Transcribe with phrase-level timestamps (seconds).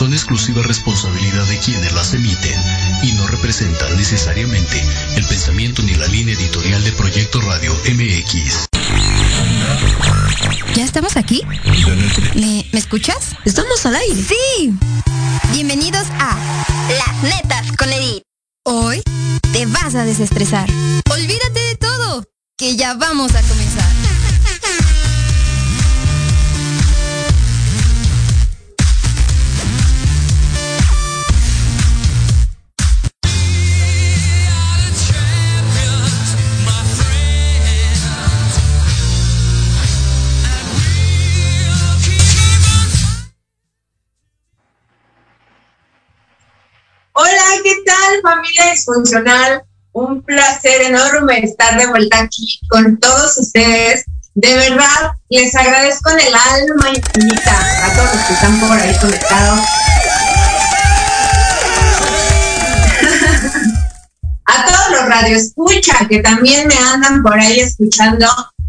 [0.00, 2.58] son exclusiva responsabilidad de quienes las emiten
[3.02, 4.82] y no representan necesariamente
[5.16, 8.64] el pensamiento ni la línea editorial de Proyecto Radio MX.
[10.74, 11.42] ¿Ya estamos aquí?
[12.34, 13.36] ¿Me, ¿me escuchas?
[13.44, 14.24] Estamos al aire.
[14.24, 14.72] Sí.
[15.52, 16.34] Bienvenidos a
[16.96, 18.22] Las Netas con Edith.
[18.64, 19.02] Hoy
[19.52, 20.66] te vas a desestresar.
[21.10, 22.24] Olvídate de todo,
[22.56, 24.09] que ya vamos a comenzar.
[48.20, 49.62] Familia disfuncional?
[49.92, 54.04] Un placer enorme estar de vuelta aquí con todos ustedes.
[54.34, 58.96] De verdad, les agradezco en el alma infinita a todos los que están por ahí
[59.00, 59.60] conectados.
[64.46, 68.26] a todos los radioescucha que también me andan por ahí escuchando.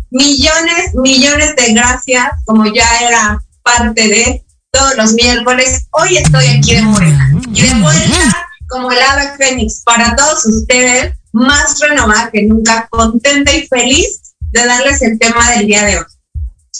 [0.09, 5.87] Millones, millones de gracias, como ya era parte de todos los miércoles.
[5.91, 7.29] Hoy estoy aquí de vuelta.
[7.53, 13.53] Y de vuelta, como el ave fénix, para todos ustedes, más renovada que nunca, contenta
[13.53, 16.05] y feliz de darles el tema del día de hoy.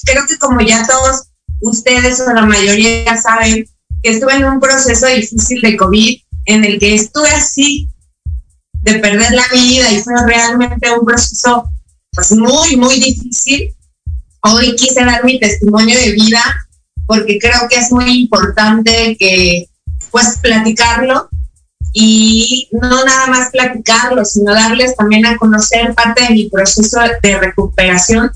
[0.05, 1.27] Creo que como ya todos
[1.60, 3.65] ustedes o la mayoría saben,
[4.01, 7.89] que estuve en un proceso difícil de COVID, en el que estuve así,
[8.81, 11.65] de perder la vida, y fue realmente un proceso
[12.13, 13.75] pues muy, muy difícil.
[14.43, 16.41] Hoy quise dar mi testimonio de vida
[17.05, 19.67] porque creo que es muy importante que
[20.10, 21.29] pues platicarlo
[21.93, 27.38] y no nada más platicarlo, sino darles también a conocer parte de mi proceso de
[27.38, 28.31] recuperación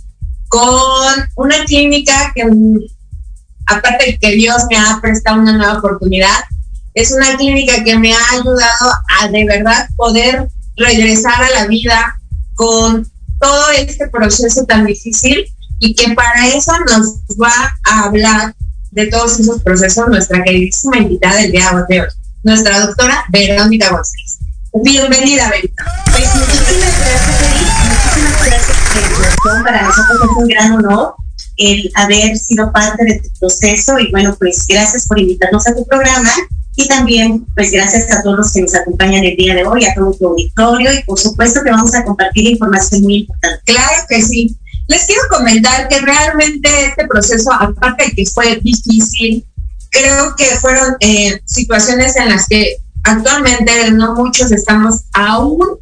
[0.47, 2.43] con una clínica que
[3.65, 6.43] aparte de que Dios me ha prestado una nueva oportunidad,
[6.93, 10.47] es una clínica que me ha ayudado a de verdad poder
[10.77, 12.19] regresar a la vida
[12.53, 13.09] con
[13.39, 15.45] todo este proceso tan difícil
[15.79, 18.55] y que para eso nos va a hablar
[18.91, 22.07] de todos esos procesos nuestra queridísima invitada del día de hoy,
[22.45, 24.37] nuestra doctora Verónica González.
[24.83, 26.03] Bienvenida, Verónica.
[26.11, 27.67] Pues muchísimas gracias, Edith.
[27.89, 28.77] Muchísimas gracias
[29.43, 29.63] por.
[29.63, 31.15] Para nosotros es un gran honor
[31.57, 35.85] el haber sido parte de tu proceso y bueno, pues gracias por invitarnos a tu
[35.87, 36.29] programa
[36.75, 39.95] y también pues gracias a todos los que nos acompañan el día de hoy, a
[39.95, 43.61] todo tu auditorio y por supuesto que vamos a compartir información muy importante.
[43.65, 44.55] Claro que sí.
[44.87, 49.43] Les quiero comentar que realmente este proceso, aparte de que fue difícil,
[49.95, 55.79] creo que fueron eh, situaciones en las que actualmente no muchos estamos aún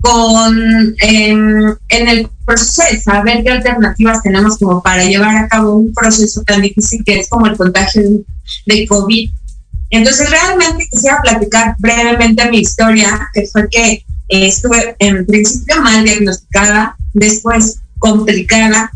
[0.00, 5.92] con en el proceso de saber qué alternativas tenemos como para llevar a cabo un
[5.92, 8.02] proceso tan difícil que es como el contagio
[8.66, 9.30] de COVID.
[9.90, 13.92] Entonces realmente quisiera platicar brevemente mi historia, que fue que
[14.28, 18.90] eh, estuve en principio mal diagnosticada, después complicada.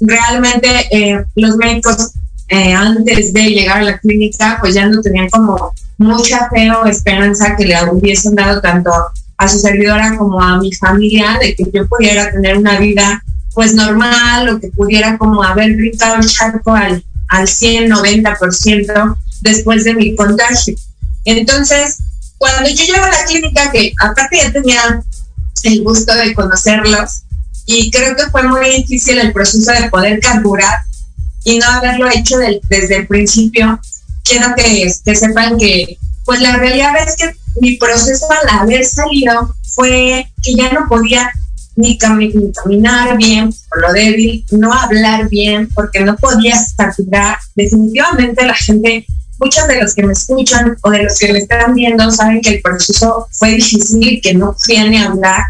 [0.00, 2.12] Realmente eh, los médicos
[2.52, 6.84] eh, antes de llegar a la clínica pues ya no tenían como mucha fe o
[6.84, 8.90] esperanza que le hubiesen dado tanto
[9.38, 13.72] a su servidora como a mi familia de que yo pudiera tener una vida pues
[13.72, 19.94] normal o que pudiera como haber brincado el charco al, al 100, 90% después de
[19.94, 20.74] mi contagio.
[21.24, 22.02] Entonces,
[22.36, 25.02] cuando yo llego a la clínica, que aparte ya tenía
[25.62, 27.22] el gusto de conocerlos,
[27.64, 30.80] y creo que fue muy difícil el proceso de poder carburar
[31.44, 33.80] y no haberlo hecho desde el principio,
[34.24, 39.54] quiero que, que sepan que, pues la realidad es que mi proceso al haber salido
[39.74, 41.32] fue que ya no podía
[41.76, 47.38] ni, caminar bien por lo débil, no hablar bien porque no podía saturar.
[47.54, 49.06] Definitivamente la gente,
[49.38, 52.50] muchos de los que me escuchan o de los que me están viendo saben que
[52.50, 55.44] el proceso fue difícil y que no fui ni hablar.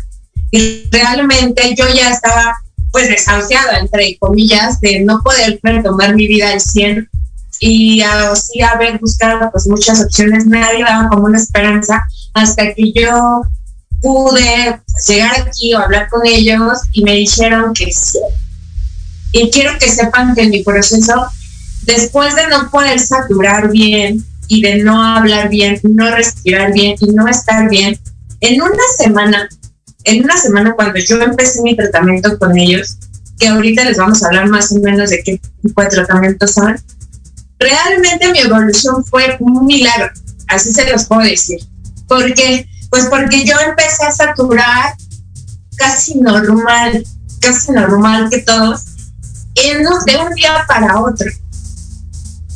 [0.51, 2.62] Y realmente yo ya estaba
[2.93, 7.09] pues desahuciada, entre comillas, de no poder retomar mi vida al 100
[7.59, 13.43] y así haber buscado pues muchas opciones, nadie daba como una esperanza hasta que yo
[14.01, 18.19] pude llegar aquí o hablar con ellos y me dijeron que sí.
[19.33, 21.15] Y quiero que sepan que mi proceso,
[21.83, 27.07] después de no poder saturar bien y de no hablar bien, no respirar bien y
[27.13, 27.99] no estar bien,
[28.41, 29.49] en una semana,
[30.05, 32.97] en una semana cuando yo empecé mi tratamiento con ellos,
[33.39, 36.77] que ahorita les vamos a hablar más o menos de qué tipo de tratamientos son,
[37.59, 40.11] realmente mi evolución fue un milagro,
[40.49, 41.61] así se los puedo decir.
[42.09, 44.95] porque Pues porque yo empecé a saturar
[45.77, 47.05] casi normal,
[47.41, 48.83] casi normal que todos,
[49.55, 51.31] en, de un día para otro.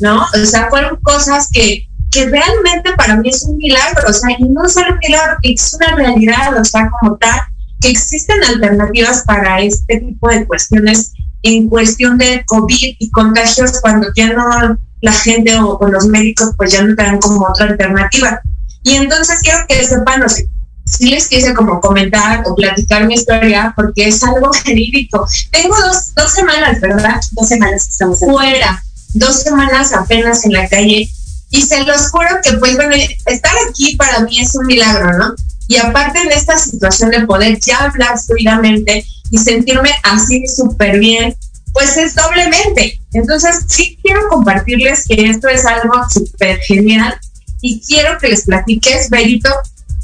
[0.00, 0.22] ¿no?
[0.22, 4.44] O sea, fueron cosas que, que realmente para mí es un milagro, o sea, y
[4.44, 7.40] no solo un milagro, es una realidad, o sea, como tal,
[7.80, 14.08] que existen alternativas para este tipo de cuestiones en cuestión de COVID y contagios cuando
[14.16, 18.40] ya no la gente o, los médicos pues ya no te dan como otra alternativa.
[18.82, 20.48] Y entonces quiero que sepan, no sé,
[20.84, 25.26] sí les quise como comentar o platicar mi historia porque es algo verídico.
[25.50, 27.20] Tengo dos, dos semanas, ¿verdad?
[27.32, 28.82] Dos semanas que estamos fuera,
[29.14, 31.10] dos semanas apenas en la calle
[31.56, 32.94] y se los juro que pues bueno,
[33.24, 35.34] estar aquí para mí es un milagro, ¿no?
[35.68, 41.34] Y aparte en esta situación de poder ya hablar fluidamente y sentirme así súper bien,
[41.72, 43.00] pues es doblemente.
[43.14, 47.18] Entonces sí quiero compartirles que esto es algo súper genial
[47.62, 49.48] y quiero que les platiques, Berito,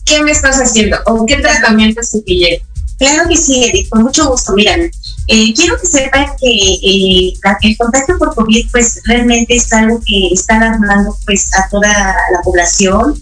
[0.06, 2.62] ¿qué me estás haciendo o qué tratamiento es el que?
[2.98, 4.54] Claro que sí, Edith, con mucho gusto.
[4.54, 4.90] Miren,
[5.28, 10.28] eh, quiero que sepan que eh, el contagio por COVID pues realmente es algo que
[10.32, 11.88] está alarmando pues a toda
[12.32, 13.14] la población.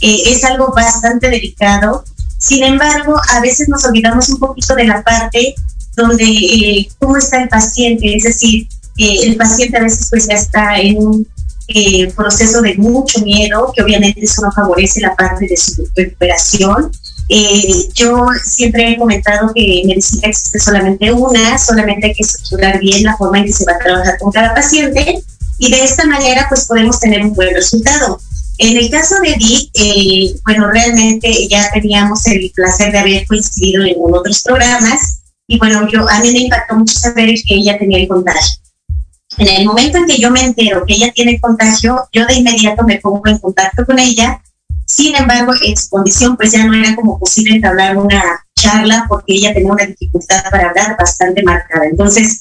[0.00, 2.04] Eh, es algo bastante delicado.
[2.38, 5.54] Sin embargo, a veces nos olvidamos un poquito de la parte
[5.96, 10.98] donde cómo está el paciente, es decir, el paciente a veces pues ya está en
[10.98, 11.26] un
[11.70, 16.90] eh, proceso de mucho miedo, que obviamente eso no favorece la parte de su recuperación.
[17.28, 23.02] Eh, yo siempre he comentado que medicina existe solamente una, solamente hay que estructurar bien
[23.04, 25.22] la forma en que se va a trabajar con cada paciente
[25.58, 28.18] y de esta manera pues podemos tener un buen resultado.
[28.58, 33.84] En el caso de Edith, eh, bueno, realmente ya teníamos el placer de haber coincidido
[33.84, 37.98] en otros programas y bueno, yo a mí me impactó mucho saber que ella tenía
[37.98, 38.58] el contagio.
[39.36, 42.82] En el momento en que yo me entero que ella tiene contagio, yo de inmediato
[42.84, 44.42] me pongo en contacto con ella.
[44.88, 48.22] Sin embargo, en su condición, pues ya no era como posible entablar una
[48.58, 51.84] charla porque ella tenía una dificultad para hablar bastante marcada.
[51.86, 52.40] Entonces,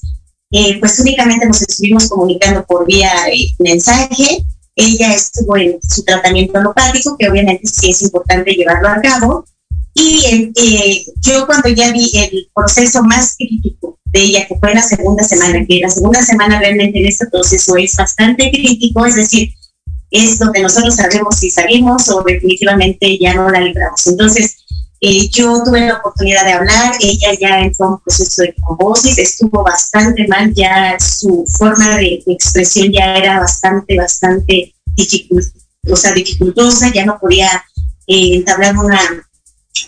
[0.51, 4.45] eh, pues únicamente nos estuvimos comunicando por vía eh, mensaje.
[4.75, 9.45] Ella estuvo en su tratamiento alopático, que obviamente sí es importante llevarlo a cabo.
[9.93, 14.83] Y eh, yo cuando ya vi el proceso más crítico de ella, que fue la
[14.83, 19.49] segunda semana, que la segunda semana realmente en este proceso es bastante crítico, es decir,
[20.11, 24.07] es donde nosotros sabemos si salimos o definitivamente ya no la libramos.
[24.07, 24.57] Entonces,
[24.99, 29.17] eh, yo tuve la oportunidad de hablar, ella ya entró en un proceso de trombosis,
[29.17, 34.73] estuvo bastante mal, ya su forma de, expresión ya era bastante, bastante
[35.95, 37.63] sea, dificultosa, ya no podía
[38.07, 38.99] eh, entablar una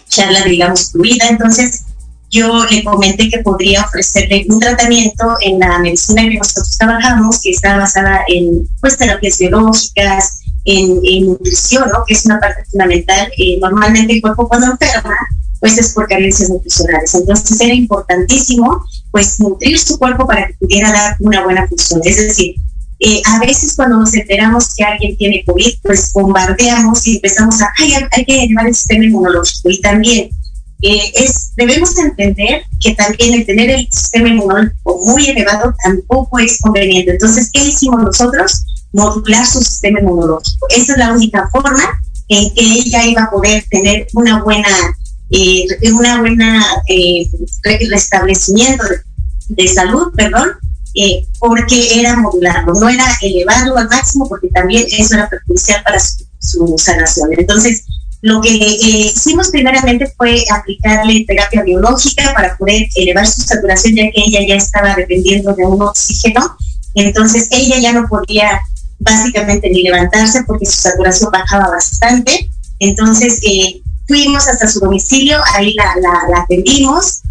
[0.07, 1.27] charla, digamos, fluida.
[1.27, 1.85] Entonces,
[2.29, 7.51] yo le comenté que podría ofrecerle un tratamiento en la medicina que nosotros trabajamos, que
[7.51, 12.03] está basada en pues, terapias biológicas, en, nutrición, ¿no?
[12.05, 13.31] que es una parte fundamental.
[13.37, 15.15] Eh, normalmente el cuerpo cuando enferma,
[15.59, 17.13] pues es por carencias nutricionales.
[17.15, 22.01] Entonces era importantísimo pues nutrir su cuerpo para que pudiera dar una buena función.
[22.03, 22.55] Es decir,
[22.99, 27.71] eh, a veces cuando nos enteramos que alguien tiene COVID, pues bombardeamos y empezamos a,
[27.79, 29.69] ay, hay que elevar el sistema inmunológico.
[29.69, 30.29] Y también
[30.81, 36.59] eh, es, debemos entender que también el tener el sistema inmunológico muy elevado tampoco es
[36.61, 37.11] conveniente.
[37.11, 38.65] Entonces, ¿qué hicimos nosotros?
[38.93, 40.67] Modular su sistema inmunológico.
[40.69, 44.69] Esa es la única forma en que ella iba a poder tener una buena,
[45.31, 47.29] eh, una buena eh,
[47.89, 48.83] restablecimiento
[49.49, 50.51] de, salud, perdón,
[50.93, 55.99] eh, porque era modularlo, no era elevarlo al máximo, porque también eso era perjudicial para
[55.99, 57.31] su, su sanación.
[57.37, 57.83] Entonces,
[58.21, 64.03] lo que eh, hicimos primeramente fue aplicarle terapia biológica para poder elevar su saturación, ya
[64.11, 66.57] que ella ya estaba dependiendo de un oxígeno.
[66.95, 68.59] Entonces ella ya no podía
[68.99, 72.49] básicamente ni levantarse porque su saturación bajaba bastante.
[72.79, 77.21] Entonces eh, fuimos hasta su domicilio, ahí la, atendimos,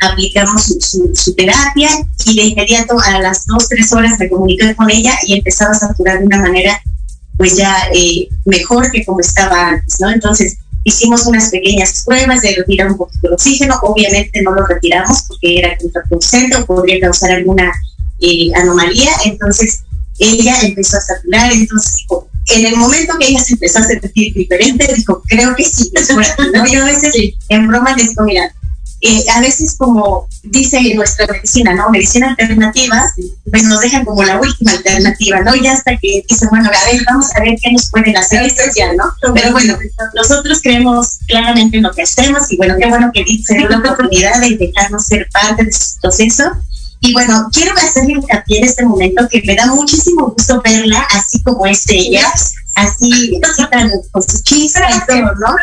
[0.00, 1.88] aplicamos su, terapia
[2.26, 5.78] y de inmediato a las dos, tres horas me comuniqué con ella y empezaba a
[5.78, 6.80] saturar de una manera
[7.36, 10.10] pues ya eh, mejor que como estaba antes, ¿no?
[10.10, 15.22] Entonces hicimos unas pequeñas pruebas de retirar un poquito el oxígeno, obviamente no lo retiramos
[15.28, 17.72] porque era contraproducente o podría causar alguna
[18.20, 19.82] eh, anomalía, entonces
[20.18, 22.06] ella empezó a saturar, entonces
[22.48, 25.92] en el momento que ella se empezó a sentir diferente, dijo, creo que sí,
[26.54, 26.66] ¿no?
[26.72, 27.12] Yo a veces
[27.48, 28.54] en broma les digo, mira,
[29.00, 31.90] eh, a veces como dice nuestra medicina, ¿no?
[31.90, 33.12] Medicina alternativa,
[33.50, 35.54] pues nos dejan como la última alternativa, ¿no?
[35.54, 38.96] Ya hasta que dicen, bueno, a ver, vamos a ver qué nos pueden hacer especial,
[38.96, 39.04] ¿no?
[39.34, 39.78] Pero bueno,
[40.14, 43.78] nosotros creemos claramente en lo que hacemos y bueno, qué bueno que se dio la
[43.78, 46.44] oportunidad de dejarnos ser parte de su proceso.
[47.06, 51.40] Y bueno, quiero hacerle hincapié en este momento que me da muchísimo gusto verla así
[51.44, 52.28] como es ella,
[52.74, 55.56] así, así tan, con su chispa y todo, ¿no?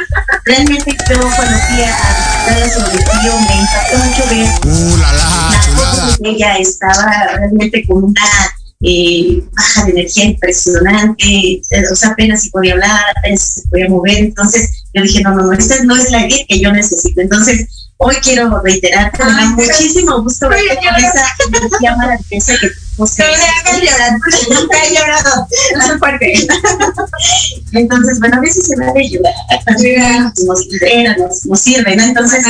[0.45, 5.13] Realmente yo cuando fui a visitar a su domicilio me impactó mucho ver uh, la,
[5.13, 8.21] la, ella estaba realmente con una
[8.79, 13.89] eh, baja de energía impresionante, eh, o sea, apenas si podía hablar, apenas se podía
[13.89, 14.17] mover.
[14.17, 17.19] Entonces yo dije, no, no, no, esta no es la guía que yo necesito.
[17.19, 23.25] Entonces, hoy quiero reiterar, me da muchísimo gusto ver con esa energía maravillosa que posee.
[23.29, 26.33] No nunca he llorado, no fuerte.
[27.71, 29.33] Entonces, bueno, a veces se da de ayudar,
[30.45, 32.03] nos libera, nos, nos sirve, ¿no?
[32.03, 32.45] Entonces,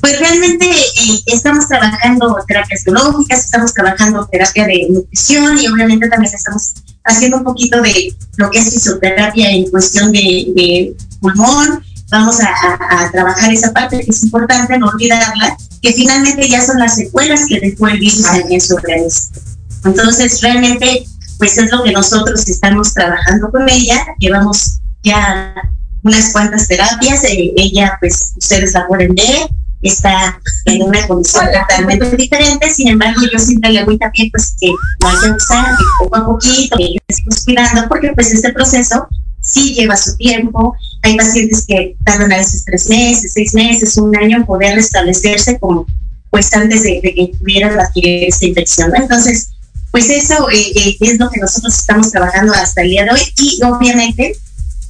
[0.00, 6.32] pues realmente eh, estamos trabajando terapias biológicas, estamos trabajando terapia de nutrición y obviamente también
[6.34, 6.74] estamos
[7.04, 13.10] haciendo un poquito de lo que es fisioterapia en cuestión de, de pulmón, vamos a,
[13.10, 17.58] trabajar esa parte que es importante, no olvidarla, que finalmente ya son las secuelas que
[17.58, 19.36] dejó el virus en su organismo.
[19.84, 21.04] Entonces, realmente,
[21.38, 25.54] pues es lo que nosotros estamos trabajando con ella, llevamos ya
[26.02, 29.48] unas cuantas terapias, eh, ella, pues, ustedes la pueden ver,
[29.80, 34.68] está en una condición totalmente diferente, sin embargo, yo siempre le voy también, pues, que
[34.68, 39.08] hay que usar, que poco a poquito, que sigamos cuidando, porque, pues, este proceso
[39.42, 40.74] sí lleva su tiempo.
[41.02, 45.58] Hay pacientes que tardan a veces tres meses, seis meses, un año en poder restablecerse
[45.58, 45.86] como
[46.30, 48.90] pues antes de, que pudieran adquirir esta infección.
[48.96, 49.50] Entonces,
[49.90, 53.20] pues eso eh, eh, es lo que nosotros estamos trabajando hasta el día de hoy
[53.36, 54.34] y obviamente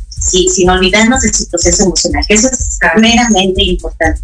[0.08, 4.20] sí, sin olvidarnos de su proceso emocional, que eso es meramente importante.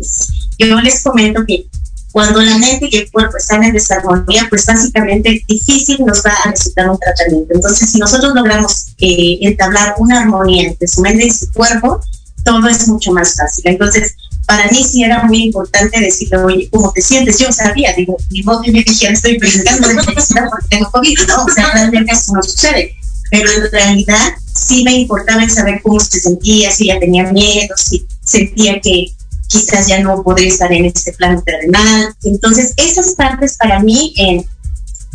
[0.59, 1.67] Yo les comento que
[2.13, 6.51] cuando la mente y el cuerpo están en desarmonía, pues básicamente difícil nos va a
[6.51, 7.55] resultar un tratamiento.
[7.55, 12.01] Entonces, si nosotros logramos eh, entablar una armonía entre su mente y su cuerpo,
[12.45, 13.65] todo es mucho más fácil.
[13.67, 14.15] Entonces,
[14.47, 17.39] para mí sí era muy importante decirle, oye, ¿cómo te sientes?
[17.39, 21.45] Yo sabía, digo, modo que me dijera, estoy brincando de porque tengo COVID, ¿no?
[21.45, 22.95] O sea, realmente eso no sucede.
[23.31, 28.07] Pero en realidad sí me importaba saber cómo se sentía, si ya tenía miedo, si
[28.25, 29.13] sentía que
[29.49, 32.15] quizás ya no podré estar en este plano terrenal.
[32.23, 34.45] Entonces, esas partes para mí en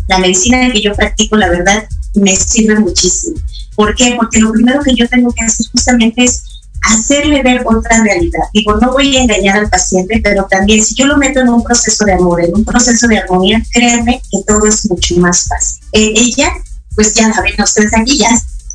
[0.07, 3.37] la medicina que yo practico, la verdad, me sirve muchísimo.
[3.75, 4.15] ¿Por qué?
[4.17, 6.43] Porque lo primero que yo tengo que hacer justamente es
[6.83, 8.41] hacerle ver otra realidad.
[8.53, 11.63] Digo, no voy a engañar al paciente, pero también si yo lo meto en un
[11.63, 15.81] proceso de amor, en un proceso de armonía, créanme que todo es mucho más fácil.
[15.93, 16.51] Eh, ella,
[16.95, 18.29] pues ya la ven ustedes aquí, ya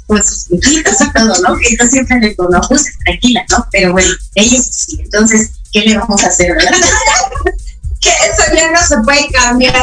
[0.09, 1.57] con sus hijitos y todo, ¿no?
[1.59, 3.67] Que yo siempre le digo, no, pues tranquila, ¿no?
[3.71, 6.73] Pero bueno, ella sí, entonces, ¿qué le vamos a hacer, verdad?
[8.01, 9.75] que eso ya no se puede cambiar.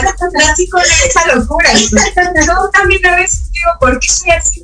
[0.49, 1.69] Así con esa locura.
[1.73, 4.63] Yo también a veces digo, ¿por qué soy así?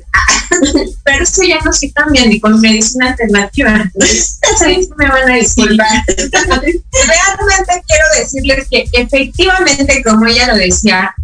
[1.04, 3.84] Pero eso ya no se cambia ni con medicina alternativa.
[3.94, 6.04] Entonces, me van a disculpar.
[6.06, 11.14] Realmente quiero decirles que efectivamente, como ella lo decía,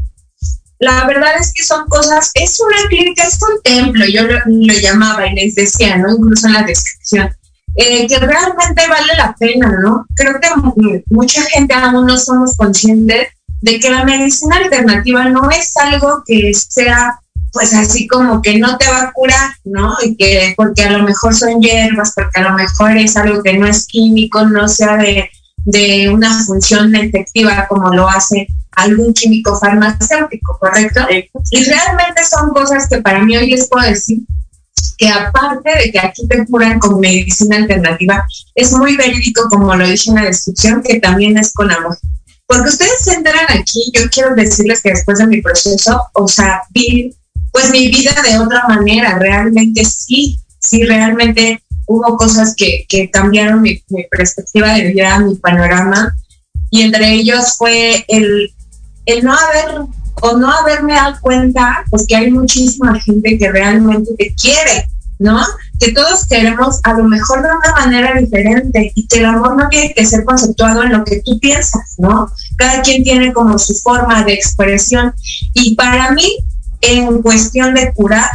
[0.78, 5.26] la verdad es que son cosas, es una clínica, es un templo, yo lo, llamaba
[5.26, 6.10] y les decía, ¿no?
[6.10, 7.30] Incluso en la descripción,
[7.76, 10.06] eh, que realmente vale la pena, ¿no?
[10.14, 10.48] Creo que
[11.10, 13.28] mucha gente aún no somos conscientes
[13.60, 17.18] de que la medicina alternativa no es algo que sea
[17.52, 19.96] pues así como que no te va a curar, ¿no?
[20.02, 23.54] Y que porque a lo mejor son hierbas, porque a lo mejor es algo que
[23.54, 25.30] no es químico, no sea de,
[25.70, 31.00] de una función efectiva como lo hace algún químico farmacéutico, ¿correcto?
[31.50, 34.20] Y realmente son cosas que para mí hoy les puedo decir
[34.96, 39.86] que aparte de que aquí te curan con medicina alternativa, es muy verídico, como lo
[39.86, 41.98] dije en la descripción, que también es con amor.
[42.46, 47.14] Porque ustedes entran aquí, yo quiero decirles que después de mi proceso, o sea, vi
[47.52, 53.62] pues mi vida de otra manera, realmente sí, sí, realmente hubo cosas que, que cambiaron
[53.62, 56.14] mi, mi perspectiva de vida, mi panorama,
[56.70, 58.52] y entre ellos fue el
[59.08, 59.86] el no haber
[60.20, 64.86] o no haberme dado cuenta, pues que hay muchísima gente que realmente te quiere,
[65.18, 65.40] ¿no?
[65.80, 69.68] Que todos queremos a lo mejor de una manera diferente y que el amor no
[69.70, 72.30] tiene que ser conceptuado en lo que tú piensas, ¿no?
[72.56, 75.14] Cada quien tiene como su forma de expresión
[75.54, 76.36] y para mí,
[76.82, 78.28] en cuestión de curar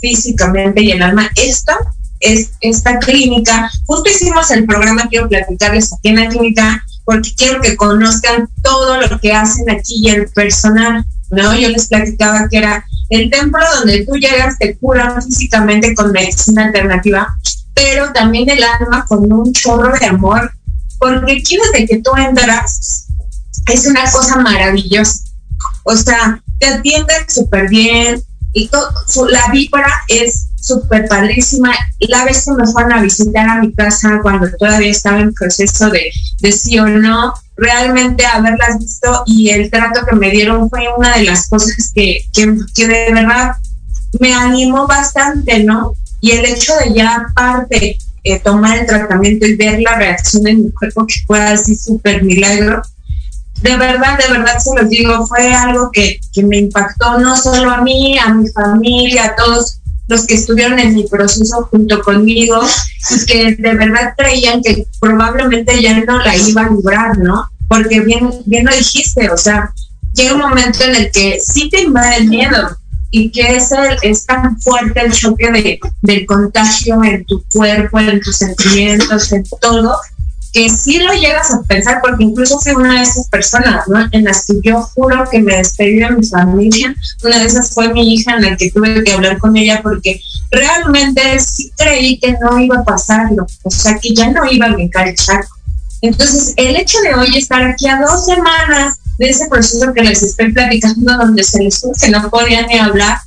[0.00, 1.76] físicamente y el alma, esta
[2.24, 7.60] es esta clínica, justo hicimos el programa, quiero platicarles aquí en la clínica, porque quiero
[7.60, 11.54] que conozcan todo lo que hacen aquí y el personal, ¿no?
[11.54, 16.64] Yo les platicaba que era el templo donde tú llegas, te curan físicamente con medicina
[16.64, 17.36] alternativa,
[17.74, 20.50] pero también el alma con un chorro de amor,
[20.98, 23.06] porque aquí desde que tú entras
[23.70, 25.24] es una cosa maravillosa.
[25.84, 28.22] O sea, te atienden súper bien
[28.54, 28.90] y todo,
[29.28, 31.74] la víbora es súper padrísima.
[32.00, 35.90] La vez que me fueron a visitar a mi casa cuando todavía estaba en proceso
[35.90, 40.86] de, de sí o no, realmente haberlas visto y el trato que me dieron fue
[40.96, 43.52] una de las cosas que, que, que de verdad
[44.20, 45.94] me animó bastante, ¿no?
[46.20, 50.64] Y el hecho de ya aparte eh, tomar el tratamiento y ver la reacción en
[50.64, 52.82] mi cuerpo que fue así súper milagro,
[53.60, 57.70] de verdad, de verdad se los digo, fue algo que, que me impactó no solo
[57.70, 62.60] a mí, a mi familia, a todos los que estuvieron en mi proceso junto conmigo
[63.10, 67.48] y que de verdad creían que probablemente ya no la iba a librar, ¿no?
[67.68, 69.72] Porque bien, bien lo dijiste, o sea,
[70.14, 72.76] llega un momento en el que sí te invade el miedo
[73.10, 73.70] y que es,
[74.02, 79.44] es tan fuerte el choque de, del contagio en tu cuerpo, en tus sentimientos, en
[79.60, 79.96] todo,
[80.54, 84.08] que sí lo llegas a pensar, porque incluso fui una de esas personas, ¿no?
[84.12, 86.94] En las que yo juro que me despedí de mi familia.
[87.24, 90.22] Una de esas fue mi hija en la que tuve que hablar con ella porque
[90.52, 94.74] realmente sí creí que no iba a pasarlo, o sea, que ya no iba a
[94.74, 95.56] brincar el charco.
[96.02, 100.22] Entonces, el hecho de hoy estar aquí a dos semanas de ese proceso que les
[100.22, 103.18] estoy platicando, donde se les que no podían ni hablar,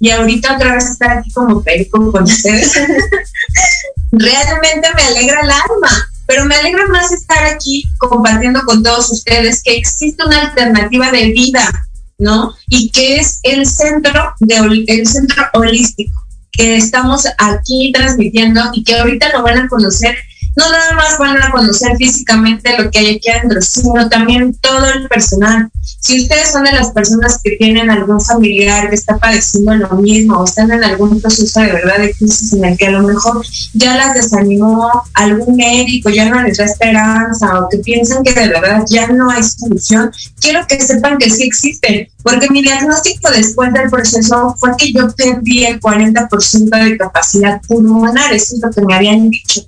[0.00, 2.72] y ahorita otra vez estar aquí como perico con ustedes,
[4.10, 9.62] realmente me alegra el alma pero me alegra más estar aquí compartiendo con todos ustedes
[9.62, 11.86] que existe una alternativa de vida,
[12.18, 12.54] ¿no?
[12.68, 16.24] Y que es el centro, de, el centro holístico
[16.56, 20.16] que estamos aquí transmitiendo y que ahorita lo van a conocer
[20.56, 24.86] no nada más van a conocer físicamente lo que hay aquí adentro, sino también todo
[24.86, 25.70] el personal.
[26.00, 30.38] Si ustedes son de las personas que tienen algún familiar que está padeciendo lo mismo
[30.38, 33.44] o están en algún proceso de verdad de crisis en el que a lo mejor
[33.72, 38.48] ya las desanimó algún médico, ya no les da esperanza o que piensan que de
[38.48, 43.72] verdad ya no hay solución, quiero que sepan que sí existe, porque mi diagnóstico después
[43.72, 48.82] del proceso fue que yo perdí el 40% de capacidad pulmonar, eso es lo que
[48.82, 49.64] me habían dicho.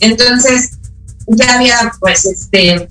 [0.00, 0.72] Entonces,
[1.26, 2.88] ya había, pues, este,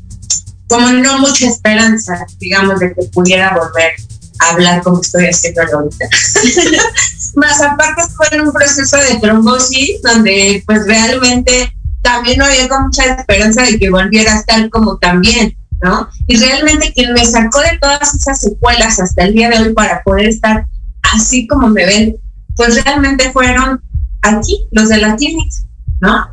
[0.68, 3.94] como no mucha esperanza, digamos, de que pudiera volver
[4.40, 6.06] a hablar como estoy haciendo ahorita.
[7.36, 13.16] Más aparte fue en un proceso de trombosis donde pues realmente también no había mucha
[13.16, 16.08] esperanza de que volviera a estar como también, ¿no?
[16.28, 20.02] Y realmente quien me sacó de todas esas secuelas hasta el día de hoy para
[20.04, 20.66] poder estar
[21.14, 22.18] así como me ven,
[22.56, 23.82] pues realmente fueron
[24.22, 25.56] aquí, los de la clínica.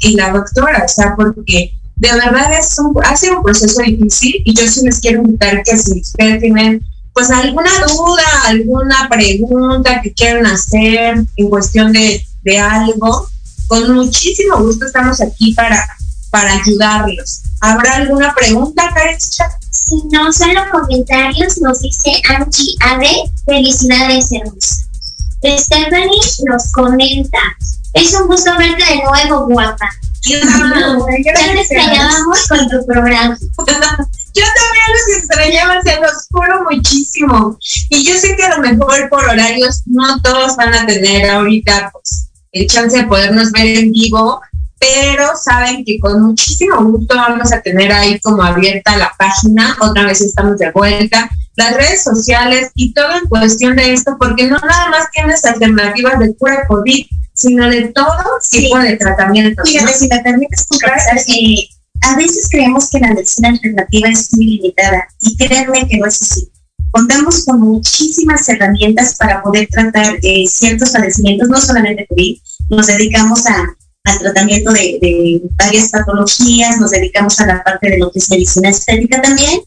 [0.01, 4.43] Y la doctora, o sea, porque de verdad es un, ha sido un proceso difícil
[4.45, 10.01] y yo sí les quiero invitar que si ustedes tienen pues alguna duda, alguna pregunta
[10.03, 13.29] que quieran hacer en cuestión de, de algo,
[13.67, 15.87] con muchísimo gusto estamos aquí para,
[16.31, 17.43] para ayudarlos.
[17.61, 19.19] ¿Habrá alguna pregunta, Karen?
[19.21, 24.77] Si no, solo comentarios, nos dice Angie Ade, felicidades hermosa.
[25.45, 27.39] Stephanie nos comenta,
[27.95, 29.89] es un gusto verte de nuevo, guapa.
[30.23, 30.41] ya
[31.35, 33.37] te extrañábamos con tu programa.
[34.35, 37.59] Yo también los extrañaba, se los juro muchísimo.
[37.91, 41.91] Y yo sé que a lo mejor por horarios no todos van a tener ahorita
[41.93, 44.41] pues, el chance de podernos ver en vivo,
[44.79, 50.07] pero saben que con muchísimo gusto vamos a tener ahí como abierta la página, otra
[50.07, 54.59] vez estamos de vuelta, las redes sociales y todo en cuestión de esto, porque no
[54.59, 58.17] nada más tienes alternativas de cura COVID, sino de todo
[58.51, 59.63] tipo de tratamiento.
[59.65, 60.67] Fíjate, si me permites
[61.29, 61.69] eh,
[62.03, 66.21] a veces creemos que la medicina alternativa es muy limitada y créanme que no es
[66.21, 66.51] así.
[66.91, 72.37] Contamos con muchísimas herramientas para poder tratar eh, ciertos padecimientos, no solamente COVID,
[72.71, 77.99] nos dedicamos a, al tratamiento de, de, varias patologías, nos dedicamos a la parte de
[77.99, 79.61] lo que es medicina estética también,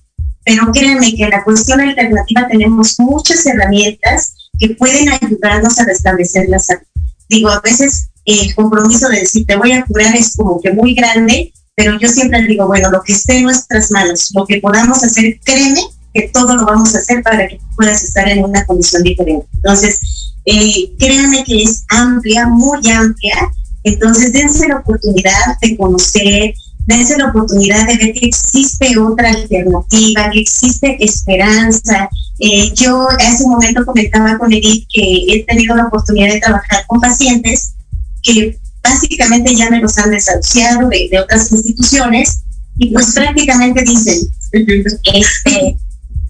[0.43, 6.47] pero créanme que en la cuestión alternativa tenemos muchas herramientas que pueden ayudarnos a restablecer
[6.47, 6.85] la salud
[7.29, 10.95] digo, a veces el compromiso de decir te voy a curar es como que muy
[10.95, 15.03] grande, pero yo siempre digo, bueno, lo que esté en nuestras manos, lo que podamos
[15.03, 15.81] hacer, créeme
[16.13, 19.45] que todo lo vamos a hacer para que puedas estar en una condición diferente.
[19.55, 23.51] Entonces, eh, créanme que es amplia, muy amplia,
[23.83, 26.53] entonces dense la oportunidad de conocer,
[26.87, 32.09] dense la oportunidad de ver que existe otra alternativa, que existe esperanza.
[32.39, 36.85] Eh, yo hace un momento comentaba con Edith que he tenido la oportunidad de trabajar
[36.87, 37.75] con pacientes
[38.21, 42.41] que básicamente ya me los han desahuciado de, otras instituciones
[42.77, 45.77] y pues prácticamente dicen, este,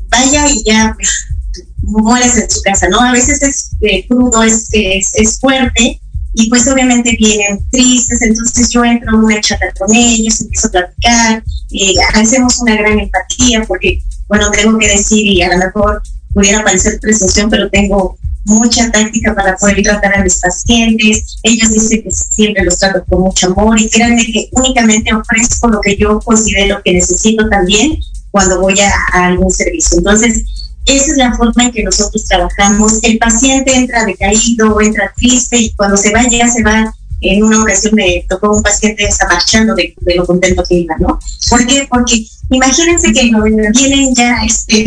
[0.09, 2.99] vaya y ya pues, en su casa, ¿no?
[2.99, 5.99] A veces es eh, crudo, es, es, fuerte,
[6.33, 10.71] y pues obviamente vienen tristes, entonces yo entro a una chata con ellos, empiezo a
[10.71, 16.01] platicar, y hacemos una gran empatía porque, bueno, tengo que decir, y a lo mejor
[16.33, 21.37] pudiera parecer presunción, pero tengo mucha táctica para poder tratar a mis pacientes.
[21.43, 25.81] Ellos dicen que siempre los trato con mucho amor y créanme que únicamente ofrezco lo
[25.81, 27.97] que yo considero que necesito también
[28.31, 29.97] cuando voy a, a algún servicio.
[29.97, 30.43] Entonces,
[30.85, 32.99] esa es la forma en que nosotros trabajamos.
[33.01, 37.61] El paciente entra decaído, entra triste y cuando se va ya se va en una
[37.61, 41.19] ocasión me tocó un paciente está marchando de, lo contento que iba, ¿no?
[41.49, 41.87] ¿Por qué?
[41.89, 43.31] Porque imagínense que
[43.73, 44.85] vienen ya este,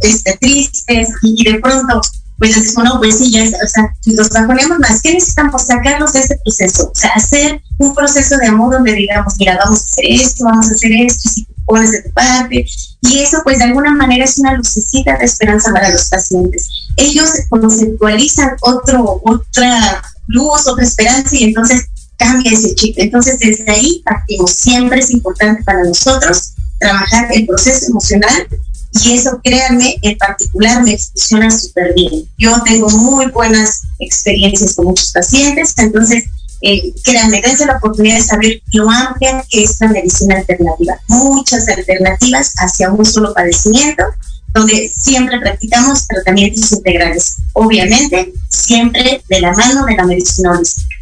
[0.00, 2.00] este, tristes y de pronto
[2.38, 5.66] pues decimos, bueno, pues sí, ya, o sea, los bajonemos más, ¿qué necesitamos?
[5.66, 9.80] Sacarlos de este proceso, o sea, hacer un proceso de amor donde digamos, mira, vamos
[9.80, 12.64] a hacer esto, vamos a hacer esto, si pones de tu parte,
[13.02, 16.68] y eso pues de alguna manera es una lucecita de esperanza para los pacientes.
[16.96, 21.86] Ellos conceptualizan otro, otra luz, otra esperanza, y entonces
[22.16, 22.94] cambia ese chip.
[22.98, 28.46] Entonces desde ahí partimos, siempre es importante para nosotros trabajar el proceso emocional
[28.92, 32.28] y eso, créanme, en particular me funciona súper bien.
[32.38, 36.24] Yo tengo muy buenas experiencias con muchos pacientes, entonces,
[36.62, 40.98] eh, créanme, dense la oportunidad de saber lo amplia que es la medicina alternativa.
[41.06, 44.04] Muchas alternativas hacia un solo padecimiento,
[44.58, 47.36] donde siempre practicamos tratamientos integrales.
[47.52, 50.96] Obviamente, siempre de la mano de la medicina holística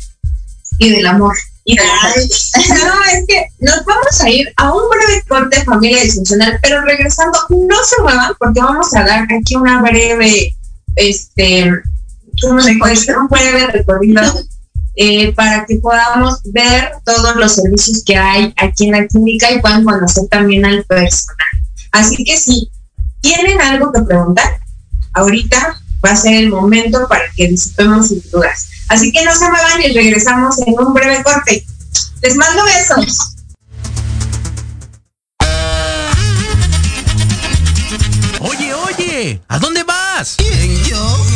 [0.78, 1.34] y del amor.
[1.66, 7.38] no, es que nos vamos a ir a un breve corte familia disfuncional, pero regresando,
[7.48, 10.54] no se muevan porque vamos a dar aquí una breve,
[10.94, 11.70] este,
[12.44, 14.22] un breve recorrido
[14.96, 19.60] eh, para que podamos ver todos los servicios que hay aquí en la clínica y
[19.60, 21.36] puedan conocer también al personal.
[21.90, 22.70] Así que si
[23.20, 24.60] tienen algo que preguntar,
[25.14, 28.68] ahorita va a ser el momento para que disipemos sus dudas.
[28.88, 31.64] Así que no se muevan y regresamos en un breve corte.
[32.22, 33.36] Les mando besos.
[38.40, 40.36] Oye, oye, ¿a dónde vas?
[40.36, 41.35] ¿Quién, yo?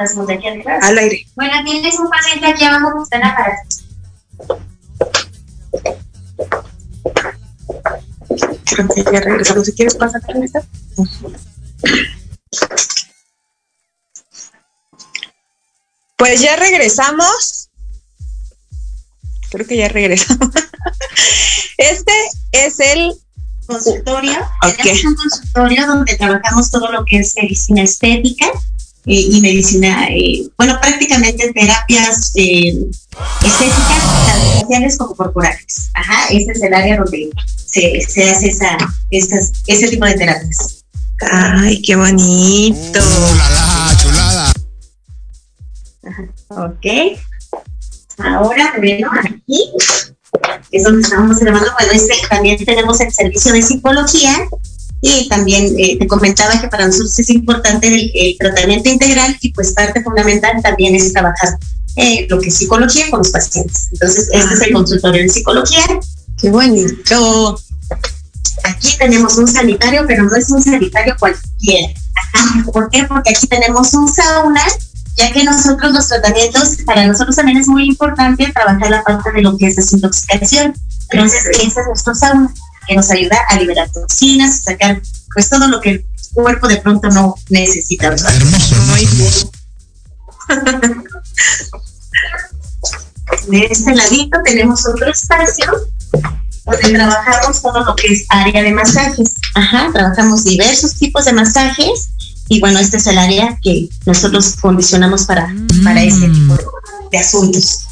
[0.00, 0.82] Aquí atrás.
[0.82, 1.26] Al aire.
[1.36, 3.62] Bueno, tienes un paciente aquí abajo que está en aparato.
[9.12, 9.66] ya regresamos.
[9.66, 10.62] Si quieres, pasar con esta.
[16.16, 17.68] Pues ya regresamos.
[19.50, 20.48] Creo que ya regresamos.
[21.76, 22.12] Este
[22.52, 23.14] es el
[23.66, 24.38] consultorio.
[24.64, 24.76] Ok.
[24.82, 28.46] Tenemos un consultorio donde trabajamos todo lo que es medicina estética
[29.12, 32.74] y medicina, eh, bueno, prácticamente terapias eh,
[33.44, 35.90] estéticas, tanto faciales como corporales.
[35.94, 38.76] Ajá, este es el área donde se, se hace esa,
[39.10, 40.84] estas, ese tipo de terapias.
[41.32, 43.00] Ay, qué bonito.
[43.00, 44.52] Uh, la, la, chulada.
[46.48, 47.18] Ok.
[48.18, 49.72] Ahora, bueno, aquí
[50.70, 51.70] es donde estamos grabando.
[51.78, 54.48] Bueno, este, también tenemos el servicio de psicología
[55.00, 59.52] y también eh, te comentaba que para nosotros es importante el, el, tratamiento integral y
[59.52, 61.58] pues parte fundamental también es trabajar
[61.96, 63.88] eh, lo que es psicología con los pacientes.
[63.92, 65.84] Entonces, este es el consultorio de psicología.
[66.40, 67.60] Qué bonito.
[68.64, 71.92] Aquí tenemos un sanitario, pero no es un sanitario cualquiera.
[72.34, 72.64] Ajá.
[72.72, 73.04] ¿Por qué?
[73.04, 74.62] Porque aquí tenemos un sauna
[75.16, 79.42] ya que nosotros los tratamientos, para nosotros también es muy importante trabajar la parte de
[79.42, 80.74] lo que es desintoxicación.
[81.10, 82.52] Entonces, ese es nuestro sauna,
[82.86, 85.00] que nos ayuda a liberar toxinas, sacar
[85.32, 88.10] pues todo lo que el cuerpo de pronto no necesita.
[88.10, 88.34] ¿verdad?
[88.34, 89.50] Hermoso, hermoso, hermoso.
[93.48, 95.66] De este ladito tenemos otro espacio
[96.64, 99.34] donde trabajamos todo lo que es área de masajes.
[99.54, 102.10] Ajá, trabajamos diversos tipos de masajes
[102.48, 106.64] y bueno, este es el área que nosotros condicionamos para, para ese tipo de,
[107.12, 107.86] de, asuntos.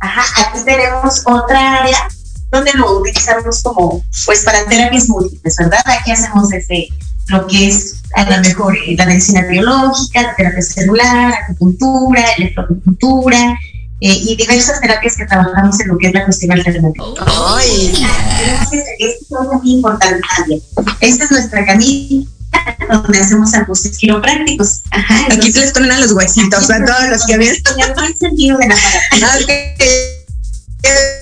[0.00, 2.08] Ajá, aquí tenemos otra área
[2.52, 5.80] donde lo utilizamos como, pues para terapias múltiples, ¿verdad?
[5.86, 6.88] Aquí hacemos desde
[7.28, 13.58] lo que es a lo mejor eh, la medicina biológica, la terapia celular, acupuntura, electroacupuntura,
[14.00, 17.06] eh, y diversas terapias que trabajamos en lo que es la cuestión alternativa.
[17.56, 17.94] ¡Ay!
[18.98, 20.60] Esto es muy importante también.
[21.00, 22.26] Esta es nuestra camilla
[22.90, 24.82] donde hajustes ajustes quiroprácticos.
[24.90, 27.54] Ajá, entonces, Aquí les ponen a los huesitos, a todos los que habían.
[27.54, 28.76] el sentido de la.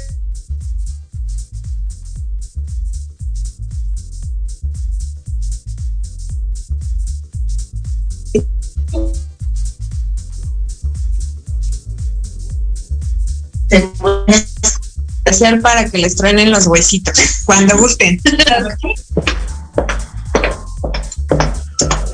[15.30, 18.20] hacer para que les truenen los huesitos cuando gusten.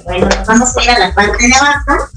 [0.05, 2.09] Bueno, vamos a ir a la parte de abajo.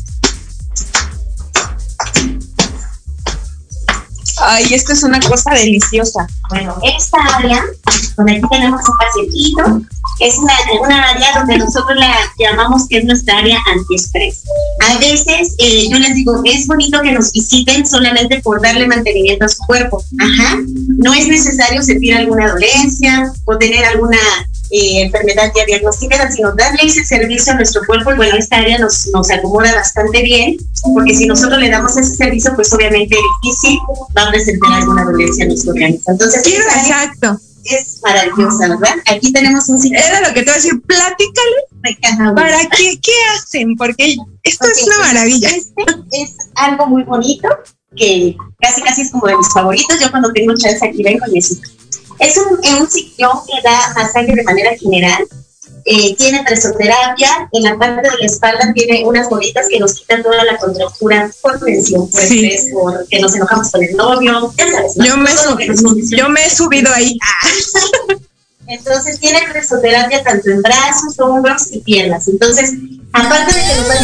[4.42, 6.28] Ay, esto es una cosa deliciosa.
[6.50, 7.64] Bueno, esta área,
[8.18, 9.82] donde aquí tenemos un pacientito,
[10.20, 14.44] es una, área donde nosotros la llamamos que es nuestra área antiestrés.
[14.88, 19.46] A veces, eh, yo les digo, es bonito que nos visiten solamente por darle mantenimiento
[19.46, 20.04] a su cuerpo.
[20.20, 20.58] Ajá.
[20.98, 24.18] No es necesario sentir alguna dolencia o tener alguna
[24.72, 28.12] eh, enfermedad ya diagnosticada, sino darle ese servicio a nuestro cuerpo.
[28.12, 30.58] Y bueno, esta área nos, nos acomoda bastante bien,
[30.94, 33.80] porque si nosotros le damos ese servicio, pues obviamente difícil
[34.16, 36.04] va a presentar alguna dolencia en nuestro organismo.
[36.08, 37.40] Entonces, sí, exacto.
[37.66, 38.96] Es maravillosa, ¿verdad?
[39.08, 40.00] Aquí tenemos un sitio.
[40.00, 42.36] Era lo que te iba a decir, platícale.
[42.36, 43.76] ¿Para qué, qué hacen?
[43.76, 45.50] Porque esto okay, es una maravilla.
[45.50, 47.48] Este es algo muy bonito,
[47.96, 50.00] que casi casi es como de mis favoritos.
[50.00, 51.79] Yo cuando tengo chance aquí vengo y siento.
[52.20, 55.28] Es un, un sillón que da masaje de manera general.
[55.86, 57.50] Eh, tiene presoterapia.
[57.54, 61.32] En la parte de la espalda tiene unas bolitas que nos quitan toda la contractura
[61.42, 62.46] por tensión, por Sí.
[62.46, 64.54] estrés, por que nos enojamos con el novio.
[64.58, 64.94] Ya sabes.
[64.96, 65.32] Yo me,
[66.18, 67.18] yo me he subido ahí.
[68.68, 72.28] Entonces tiene presoterapia tanto en brazos, hombros y piernas.
[72.28, 72.72] Entonces,
[73.14, 74.00] aparte de que nos va a a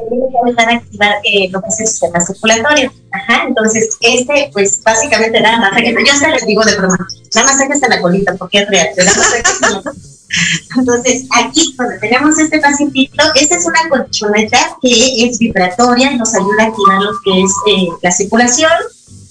[0.00, 2.92] también nos va a a activar eh, lo que es el sistema circulatorio.
[3.12, 5.92] Ajá, entonces este, pues básicamente da masaje.
[5.92, 6.98] Yo hasta les digo de broma,
[7.34, 8.88] da masaje hasta la colita porque es real.
[8.96, 9.92] da.
[10.76, 16.64] Entonces, aquí donde tenemos este pacientito, esta es una colchoneta que es vibratoria, nos ayuda
[16.64, 18.70] a activar lo que es eh, la circulación,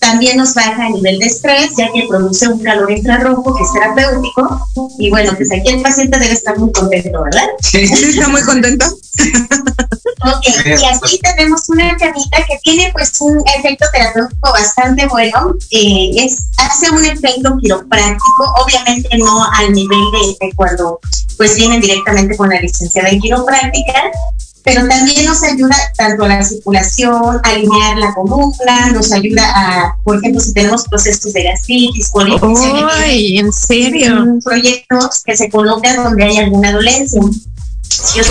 [0.08, 3.74] también nos baja a nivel de estrés, ya que produce un calor infrarrojo que es
[3.74, 4.68] terapéutico.
[4.98, 7.48] Y bueno, pues aquí el paciente debe estar muy contento, ¿verdad?
[7.62, 8.86] Sí, está muy contento.
[8.86, 15.54] Ok, y aquí tenemos una camita que tiene pues un efecto terapéutico bastante bueno.
[15.72, 21.00] Eh, es, hace un efecto quiropráctico, obviamente no al nivel de, de cuando
[21.36, 24.12] pues vienen directamente con la licenciada en quiropráctica,
[24.68, 29.96] pero también nos ayuda tanto a la circulación, a alinear la columna, nos ayuda a,
[30.04, 32.60] por ejemplo, si tenemos procesos de gastritis, colitis,
[32.98, 34.38] Ay, en serio.
[34.44, 37.22] proyectos que se colocan donde hay alguna dolencia.
[37.82, 38.26] Si yo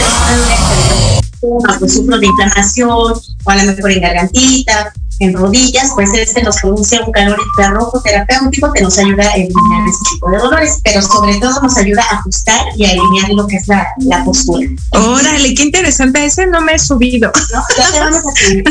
[1.40, 6.10] tengo una pues sufro de inflamación, o a lo mejor en gargantita, en rodillas, pues
[6.14, 10.38] este nos produce un calor infrarrojo terapéutico que nos ayuda a eliminar ese tipo de
[10.38, 13.86] dolores, pero sobre todo nos ayuda a ajustar y a eliminar lo que es la,
[14.00, 14.68] la postura.
[14.90, 17.32] Órale, qué interesante, ese no me he subido.
[17.52, 17.62] ¿no?
[17.76, 18.64] Ya te vamos a subir.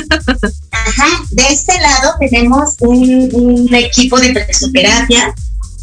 [0.71, 5.33] Ajá, de este lado tenemos un, un equipo de presoterapia.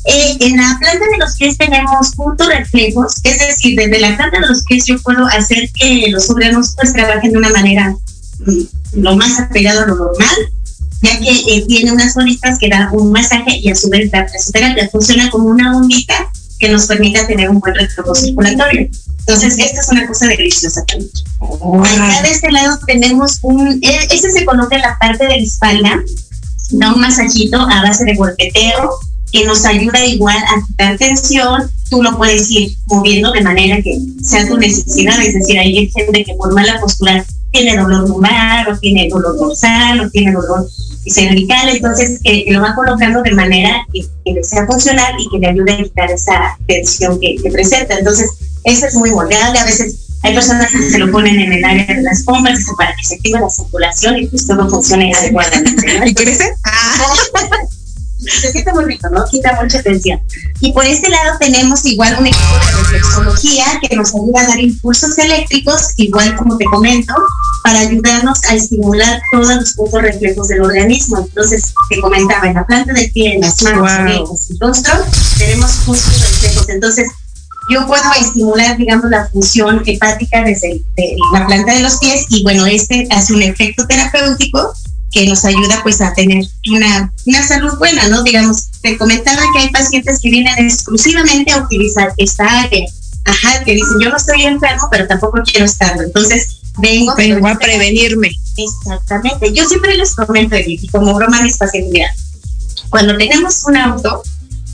[0.05, 4.41] Eh, en la planta de los pies tenemos puntos reflejos, es decir, desde la planta
[4.41, 7.95] de los pies yo puedo hacer que los órganos pues trabajen de una manera
[8.41, 10.37] mm, lo más apegado a lo normal,
[11.03, 14.27] ya que eh, tiene unas bolitas que dan un masaje y a su vez la
[14.27, 18.89] presoterapia funciona como una bombita que nos permite tener un buen retorno circulatorio.
[19.19, 21.11] Entonces, esta es una cosa deliciosa también.
[21.41, 25.43] Acá de este lado tenemos un, eh, este se coloca en la parte de la
[25.43, 26.03] espalda,
[26.71, 28.91] da un masajito a base de golpeteo
[29.33, 31.71] que nos ayuda igual a quitar tensión.
[31.91, 35.21] Tú lo puedes ir moviendo de manera que sea tu necesidad.
[35.21, 40.01] Es decir, hay gente que por mala postura tiene dolor lumbar o tiene dolor dorsal
[40.01, 40.67] o tiene dolor
[41.07, 45.39] cervical, entonces eh, lo va colocando de manera que, que le sea funcional y que
[45.39, 47.99] le ayude a quitar esa tensión que, que presenta.
[47.99, 48.31] Entonces,
[48.65, 49.59] eso es muy moldeable.
[49.59, 52.95] A veces hay personas que se lo ponen en el área de las pompas para
[52.95, 55.99] que se active la circulación y pues todo funcione adecuadamente.
[55.99, 56.07] ¿no?
[56.07, 56.55] ¿Y crece?
[58.23, 59.25] Se siente muy rico, ¿no?
[59.31, 60.21] Quita mucha tensión.
[60.61, 64.61] Y por este lado tenemos igual un equipo de reflexología que nos ayuda a dar
[64.61, 67.15] impulsos eléctricos, igual como te comento,
[67.65, 71.19] para ayudarnos a estimular todos los puntos reflejos del organismo.
[71.19, 74.01] Entonces, te comentaba, en la planta del pie, en las manos, Wow.
[74.03, 74.95] orejas y rostro,
[75.39, 76.69] tenemos puntos reflejos.
[76.69, 77.09] Entonces,
[77.71, 82.27] yo puedo estimular, digamos, la función hepática desde el- de la planta de los pies
[82.29, 84.73] y bueno, este hace un efecto terapéutico
[85.13, 88.23] que nos ayuda pues a tener una, una salud buena, ¿no?
[88.23, 92.87] Digamos, te comentaba que hay pacientes que vienen exclusivamente a utilizar esta área.
[93.25, 96.03] Ajá, que dicen, yo no estoy enfermo, pero tampoco quiero estarlo.
[96.03, 97.15] Entonces, vengo...
[97.15, 98.31] Vengo a prevenirme.
[98.57, 99.53] Exactamente.
[99.53, 102.13] Yo siempre les comento, y como broma a mis pacientes, mira,
[102.91, 104.23] cuando tenemos un auto,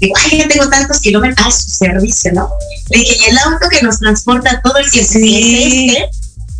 [0.01, 2.49] digo, ay, ya tengo tantos kilómetros a su servicio, ¿no?
[2.91, 5.37] Le dije, y el auto que nos transporta todo el tiempo, Sí.
[5.37, 6.11] es este,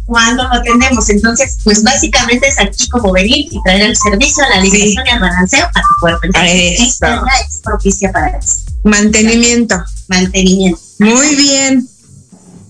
[0.09, 1.09] cuando lo atendemos.
[1.11, 5.21] Entonces, pues básicamente es aquí como venir y traer el servicio, la alimentación y el
[5.21, 6.21] balanceo a tu cuerpo.
[6.25, 8.57] Entonces, esta es propicia para eso.
[8.85, 9.77] Mantenimiento.
[10.09, 10.81] Mantenimiento.
[10.99, 11.87] Muy bien.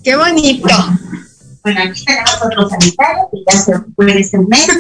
[0.02, 0.68] Qué bonito.
[1.62, 4.72] Bueno, aquí tenemos otro sanitario que ya se en este momento.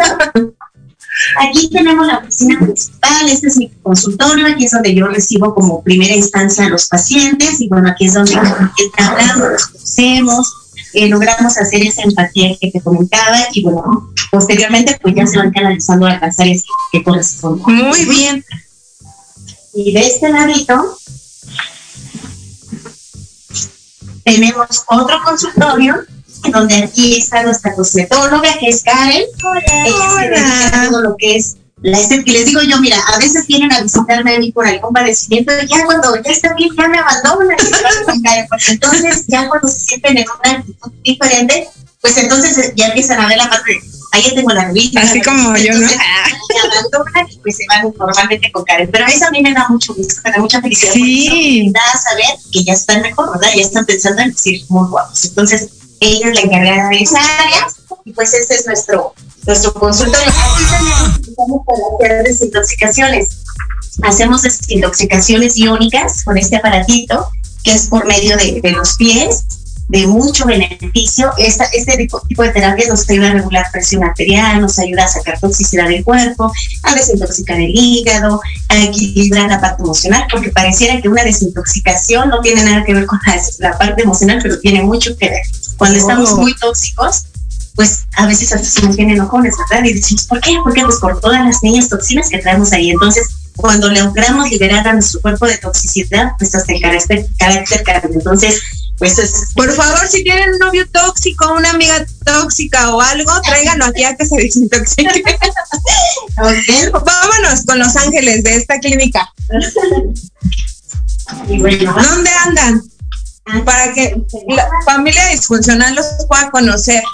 [1.40, 5.82] Aquí tenemos la oficina principal, este es mi consultorio, aquí es donde yo recibo como
[5.82, 11.58] primera instancia a los pacientes y bueno, aquí es donde hablamos, nos conocemos, eh, logramos
[11.58, 16.18] hacer esa empatía que te comentaba y bueno, posteriormente pues ya se van canalizando a
[16.18, 16.62] las áreas
[16.92, 17.76] que, corresponden.
[17.76, 18.44] Muy bien.
[19.74, 20.98] Y de este ladito
[24.24, 26.04] tenemos otro consultorio
[26.50, 29.24] donde aquí está nuestra cosmetóloga que es Karen.
[29.84, 31.56] Ella se dedica a todo lo que es.
[31.82, 35.52] Y les digo yo, mira, a veces vienen a visitarme a mí por algún padecimiento
[35.62, 37.56] y ya cuando ya está bien, ya me abandonan.
[38.68, 41.68] entonces ya cuando se sienten en una actitud diferente,
[42.00, 43.80] pues entonces ya empiezan a ver la parte de,
[44.12, 45.00] ahí ya tengo la revista.
[45.00, 45.88] Así como yo, ¿no?
[45.88, 45.96] Se
[46.64, 48.90] abandonan y pues se van normalmente con Karen.
[48.90, 50.92] Pero eso a mí me da mucho gusto, me da mucha felicidad.
[50.92, 51.62] Sí.
[51.66, 53.54] Me da a saber que ya están mejor, ¿verdad?
[53.54, 55.24] Ya están pensando en decir muy guapos.
[55.24, 55.68] Entonces,
[56.00, 57.68] ella es la encargada de esa área
[58.04, 59.14] y pues ese es nuestro,
[59.46, 60.32] nuestro consultorio.
[61.48, 61.64] Estamos
[61.98, 63.28] para hacer desintoxicaciones.
[64.02, 67.26] Hacemos desintoxicaciones iónicas con este aparatito
[67.64, 69.44] que es por medio de, de los pies
[69.88, 71.30] de mucho beneficio.
[71.38, 75.08] Esta, este tipo, tipo de terapia nos ayuda a regular presión arterial, nos ayuda a
[75.08, 81.00] sacar toxicidad del cuerpo, a desintoxicar el hígado, a equilibrar la parte emocional, porque pareciera
[81.00, 83.40] que una desintoxicación no tiene nada que ver con la,
[83.70, 85.42] la parte emocional, pero tiene mucho que ver.
[85.78, 86.36] Cuando estamos Oh.
[86.36, 87.24] muy tóxicos,
[87.78, 89.84] pues a veces hasta se nos vienen enojones, ¿verdad?
[89.84, 90.58] Y decimos, ¿por qué?
[90.64, 92.90] Porque pues por todas las niñas toxinas que traemos ahí.
[92.90, 98.10] Entonces, cuando logramos liberar a nuestro cuerpo de toxicidad, pues hasta el carácter, carácter cambia.
[98.18, 98.60] Entonces,
[98.98, 103.84] pues es Por favor, si tienen un novio tóxico, una amiga tóxica o algo, tráiganlo
[103.84, 105.22] aquí a que se desintoxique.
[106.36, 107.04] ok.
[107.04, 109.32] Vámonos con los ángeles de esta clínica.
[111.46, 112.82] Y bueno, ¿Dónde andan?
[113.64, 117.04] Para que la familia disfuncional los pueda conocer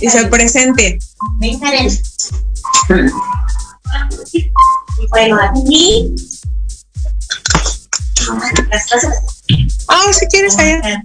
[0.00, 0.98] y se presente.
[1.38, 1.88] Ven, Karen.
[5.10, 6.14] Bueno, aquí.
[9.88, 11.02] Ah, si quieres allá.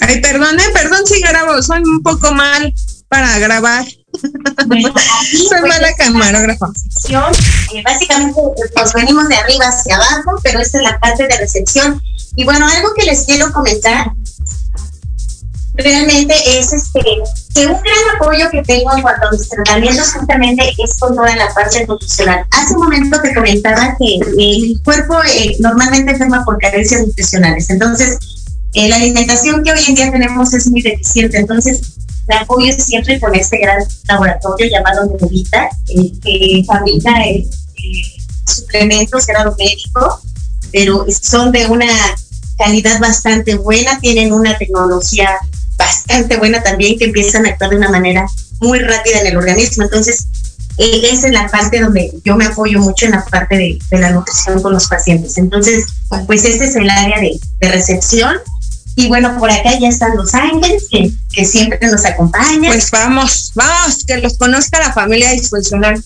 [0.00, 2.72] Ay, perdone, perdón si grabo, soy un poco mal
[3.08, 3.84] para grabar.
[4.66, 4.88] Bueno,
[5.20, 6.66] aquí, Soy pues, mala camarógrafa.
[7.74, 8.40] eh, básicamente
[8.74, 12.02] pues venimos de arriba hacia abajo, pero esta es la parte de recepción.
[12.36, 14.12] Y bueno, algo que les quiero comentar
[15.74, 17.00] realmente es este
[17.54, 21.34] que un gran apoyo que tengo en cuanto a mis tratamientos justamente es con toda
[21.36, 22.46] la parte nutricional.
[22.50, 28.18] Hace un momento te comentaba que el cuerpo eh, normalmente enferma por carencias nutricionales, entonces
[28.74, 31.80] eh, la alimentación que hoy en día tenemos es muy deficiente, entonces
[32.28, 37.12] me apoyo siempre con este gran laboratorio llamado Medita, eh, que fabrica
[38.46, 40.20] suplementos grado médico,
[40.70, 41.86] pero son de una
[42.58, 45.28] calidad bastante buena, tienen una tecnología
[45.82, 48.26] bastante buena también que empiezan a actuar de una manera
[48.60, 49.84] muy rápida en el organismo.
[49.84, 50.26] Entonces,
[50.78, 53.56] eh, esa es la parte donde yo me apoyo mucho en la parte
[53.90, 55.36] de, la nutrición con los pacientes.
[55.38, 55.86] Entonces,
[56.26, 58.36] pues ese es el área de, recepción.
[58.94, 62.72] Y bueno, por acá ya están los ángeles que, que, siempre nos acompañan.
[62.72, 66.02] Pues vamos, vamos, que los conozca la familia disfuncional.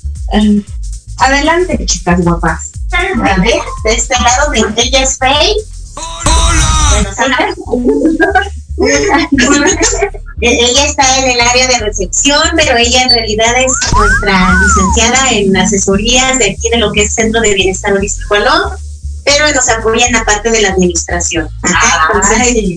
[1.19, 2.71] adelante, chicas guapas.
[2.93, 5.57] A ver, de este lado de ella es Faye.
[5.97, 7.07] ¡Hola!
[10.41, 15.57] ella está en el área de recepción, pero ella en realidad es nuestra licenciada en
[15.57, 18.37] asesorías de aquí de lo que es Centro de Bienestar Holístico
[19.27, 21.49] pero nos apoya en la parte de la administración.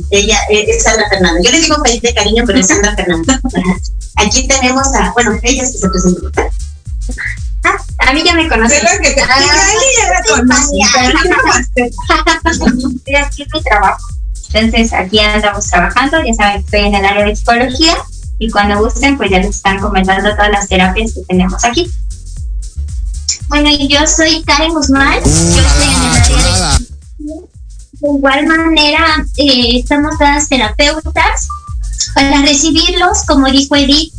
[0.10, 1.40] ella es Sandra Fernanda.
[1.44, 3.40] Yo le digo feliz de cariño, pero es Sandra Fernanda.
[4.16, 6.50] Aquí tenemos a, bueno, ella es que se presenta.
[7.64, 8.82] Ah, a mí ya me conocen.
[8.84, 10.54] Ah, que te, ah, ya me
[13.18, 14.19] aquí mi trabajo.
[14.54, 17.98] Entonces aquí andamos trabajando, ya saben estoy en el área de psicología
[18.40, 21.90] y cuando gusten pues ya les están comentando todas las terapias que tenemos aquí.
[23.48, 27.50] Bueno, y yo soy Karen Guzmán, yo estoy en el área de...
[28.00, 31.50] De igual manera, eh, estamos todas terapeutas
[32.16, 34.14] para recibirlos, como dijo Edith,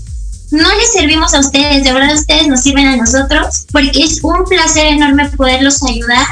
[0.50, 4.44] no les servimos a ustedes, de verdad ustedes nos sirven a nosotros, porque es un
[4.44, 6.26] placer enorme poderlos ayudar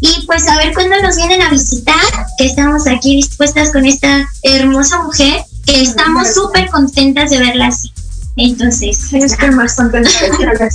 [0.00, 1.94] y pues a ver cuándo nos vienen a visitar,
[2.38, 7.90] que estamos aquí dispuestas con esta hermosa mujer, que estamos súper contentas de verla así.
[8.38, 10.10] Entonces, estoy más contenta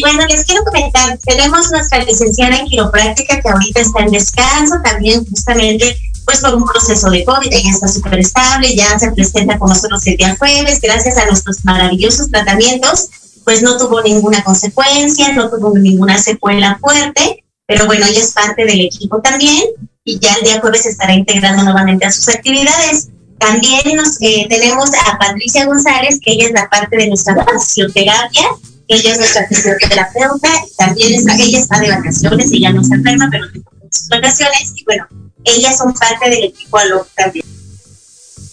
[0.00, 5.24] Bueno, les quiero comentar, tenemos nuestra licenciada en quiropráctica que ahorita está en descanso, también
[5.26, 9.70] justamente pues por un proceso de COVID, ella está súper estable, ya se presenta con
[9.70, 13.08] nosotros el día jueves, gracias a nuestros maravillosos tratamientos,
[13.44, 17.39] pues no tuvo ninguna consecuencia, no tuvo ninguna secuela fuerte,
[17.70, 19.62] pero bueno, ella es parte del equipo también
[20.04, 23.10] y ya el día jueves se estará integrando nuevamente a sus actividades.
[23.38, 28.48] También nos, eh, tenemos a Patricia González, que ella es la parte de nuestra fisioterapia,
[28.88, 30.48] ella es nuestra fisioterapeuta,
[30.78, 34.82] también está, ella está de vacaciones, ella no está enferma, pero tiene sus vacaciones, y
[34.82, 35.06] bueno,
[35.44, 37.39] ellas son parte del equipo ALOC también.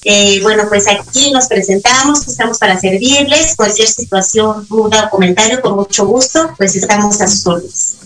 [0.04, 5.76] Eh, bueno, pues aquí nos presentamos, estamos para servirles, cualquier situación, duda o comentario, con
[5.76, 7.98] mucho gusto, pues estamos a sus órdenes.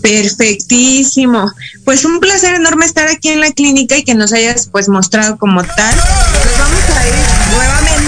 [0.00, 1.50] Perfectísimo.
[1.84, 5.38] Pues un placer enorme estar aquí en la clínica y que nos hayas pues mostrado
[5.38, 5.96] como tal.
[5.96, 7.14] Nos vamos a ir
[7.54, 8.06] nuevamente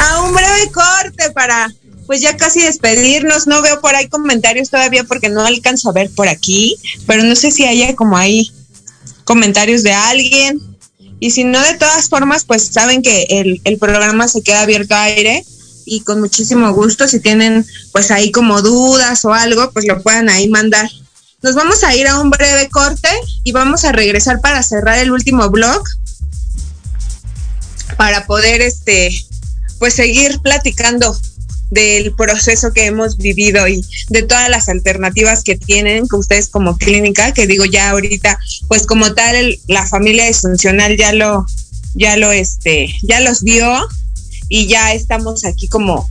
[0.00, 1.72] a un breve corte para
[2.06, 3.46] pues ya casi despedirnos.
[3.46, 7.36] No veo por ahí comentarios todavía porque no alcanzo a ver por aquí, pero no
[7.36, 8.50] sé si haya como ahí
[9.24, 10.67] comentarios de alguien.
[11.20, 14.94] Y si no, de todas formas, pues saben que el, el programa se queda abierto
[14.94, 15.44] a aire
[15.84, 20.28] y con muchísimo gusto, si tienen pues ahí como dudas o algo, pues lo puedan
[20.28, 20.88] ahí mandar.
[21.42, 23.08] Nos vamos a ir a un breve corte
[23.44, 25.82] y vamos a regresar para cerrar el último blog
[27.96, 29.10] para poder este
[29.78, 31.16] pues seguir platicando
[31.70, 36.78] del proceso que hemos vivido y de todas las alternativas que tienen que ustedes como
[36.78, 38.38] clínica, que digo ya ahorita,
[38.68, 41.46] pues como tal la familia disfuncional ya lo,
[41.94, 43.86] ya lo este, ya los vio
[44.48, 46.08] y ya estamos aquí como,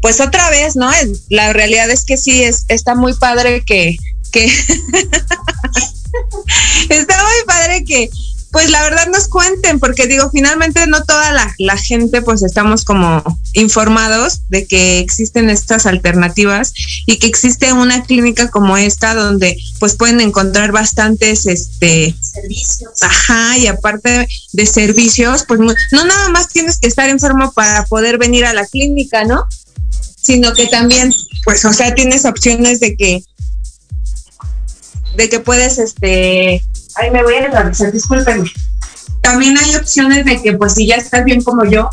[0.00, 0.90] pues otra vez, ¿no?
[1.28, 3.96] La realidad es que sí, es, está muy padre que,
[4.32, 4.46] que
[6.88, 8.10] está muy padre que,
[8.54, 13.22] pues la verdad nos cuenten, porque digo, finalmente no toda la, gente pues estamos como
[13.52, 16.72] informados de que existen estas alternativas
[17.04, 23.02] y que existe una clínica como esta donde pues pueden encontrar bastantes este servicios.
[23.02, 28.18] Ajá, y aparte de servicios, pues no nada más tienes que estar enfermo para poder
[28.18, 29.46] venir a la clínica, ¿no?
[30.22, 31.12] Sino que también,
[31.44, 33.24] pues, o sea, tienes opciones de que
[35.16, 36.62] de que puedes este
[36.96, 38.50] Ay, me voy a revisar, discúlpenme.
[39.20, 41.88] También hay opciones de que, pues, si ya estás bien como yo,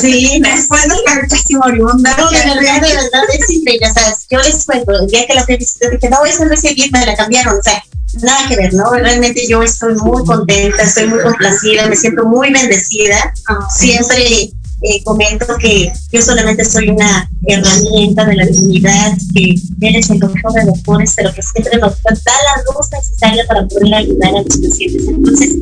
[0.00, 2.16] sí, después de estar casi moribunda.
[2.16, 3.90] No, de verdad, de verdad, es increíble.
[3.90, 6.64] O sea, yo les cuento, el día que la fui dije, no, esa no es
[6.64, 7.58] el me la cambiaron.
[7.58, 7.82] O sea,
[8.22, 8.90] nada que ver, ¿no?
[8.90, 13.32] Realmente yo estoy muy contenta, estoy muy complacida, me siento muy bendecida.
[13.70, 14.52] Siempre
[14.82, 20.52] eh, comento que yo solamente soy una herramienta de la divinidad, que eres el doctor
[20.52, 24.56] de doctores, pero que siempre nos da la luz necesaria para poder ayudar a los
[24.56, 25.08] pacientes.
[25.08, 25.52] Entonces,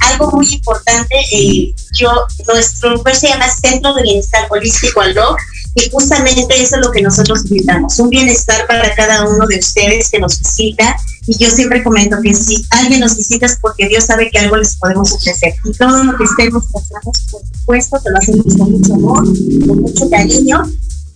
[0.00, 2.10] algo muy importante, eh, yo,
[2.46, 5.36] nuestro lugar se llama Centro de Bienestar Holístico Aló,
[5.76, 10.08] y justamente eso es lo que nosotros brindamos, un bienestar para cada uno de ustedes
[10.08, 10.96] que nos visita.
[11.26, 14.56] Y yo siempre comento que si alguien nos visita es porque Dios sabe que algo
[14.56, 15.54] les podemos ofrecer.
[15.64, 19.24] Y todo lo que estemos pasando, por supuesto, que lo hacemos con mucho amor,
[19.66, 20.62] con mucho cariño.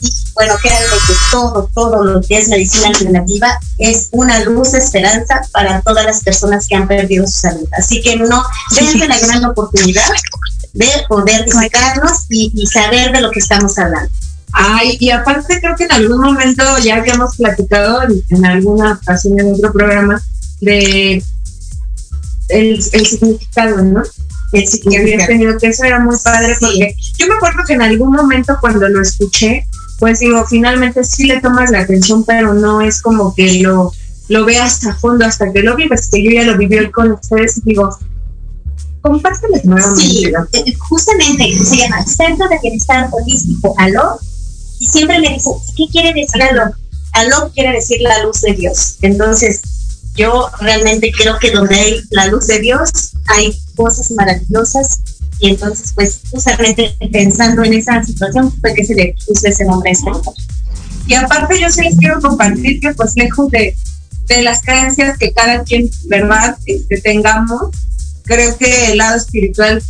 [0.03, 4.79] Y bueno, créanme que todo, todo lo que es medicina alternativa es una luz de
[4.79, 7.69] esperanza para todas las personas que han perdido su salud.
[7.79, 8.45] Así que no,
[8.77, 10.11] dense la gran oportunidad
[10.75, 14.11] de poder visitarnos y saber de lo que estamos hablando.
[14.53, 19.55] Ay, y aparte creo que en algún momento ya habíamos platicado en, alguna ocasión en
[19.55, 20.21] otro programa
[20.61, 21.23] de
[22.49, 24.03] el, significado, ¿no?
[24.53, 27.83] El que había tenido, que eso era muy padre porque yo me acuerdo que en
[27.83, 29.67] algún momento cuando lo escuché,
[30.01, 33.93] pues digo, finalmente sí le tomas la atención, pero no es como que lo,
[34.29, 37.13] lo veas a fondo hasta que lo vives, que yo ya lo viví hoy con
[37.13, 37.97] ustedes y digo,
[39.01, 40.03] compárteles nuevamente.
[40.03, 44.19] Sí, eh, justamente se llama Centro de Bienestar Holístico ¿Aló?
[44.81, 46.75] Y siempre me dicen, ¿qué quiere decir aló?
[47.13, 48.97] Aló quiere decir la luz de Dios.
[49.03, 49.61] Entonces,
[50.17, 52.91] yo realmente creo que donde hay la luz de Dios
[53.27, 55.01] hay cosas maravillosas
[55.39, 59.93] y entonces pues justamente pensando en esa situación fue que se le puso ese nombre
[59.93, 60.21] a
[61.07, 63.77] Y aparte yo sí les quiero compartir que pues lejos de,
[64.27, 67.71] de las creencias que cada quien, ¿verdad?, este, tengamos,
[68.25, 69.83] creo que el lado espiritual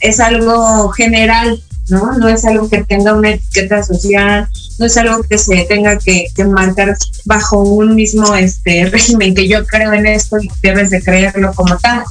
[0.00, 2.18] es algo general ¿no?
[2.18, 6.28] No es algo que tenga una etiqueta social, no es algo que se tenga que,
[6.44, 11.52] marcar bajo un mismo este régimen, que yo creo en esto y debes de creerlo
[11.54, 12.02] como tal.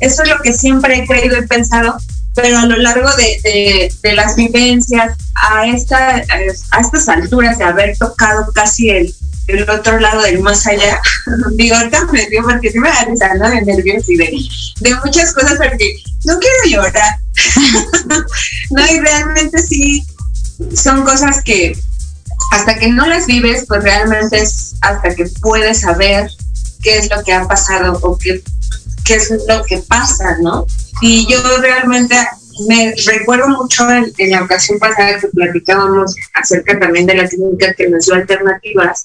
[0.00, 1.96] Eso es lo que siempre he creído y pensado,
[2.34, 8.52] pero a lo largo de, las vivencias, a, esta, a estas alturas de haber tocado
[8.52, 9.14] casi el,
[9.48, 11.00] el otro lado del más allá,
[11.52, 11.76] digo,
[12.12, 14.38] me dio porque sí me da risa, De nervios y de,
[14.80, 17.16] de muchas cosas, porque no quiero llorar.
[18.70, 20.04] no, y realmente sí,
[20.74, 21.76] son cosas que
[22.52, 26.30] hasta que no las vives, pues realmente es hasta que puedes saber
[26.82, 28.42] qué es lo que ha pasado o qué,
[29.04, 30.66] qué es lo que pasa, ¿no?
[31.00, 32.16] Y yo realmente
[32.66, 37.88] me recuerdo mucho en, la ocasión pasada que platicábamos acerca también de la clínica que
[37.88, 39.04] nos dio alternativas,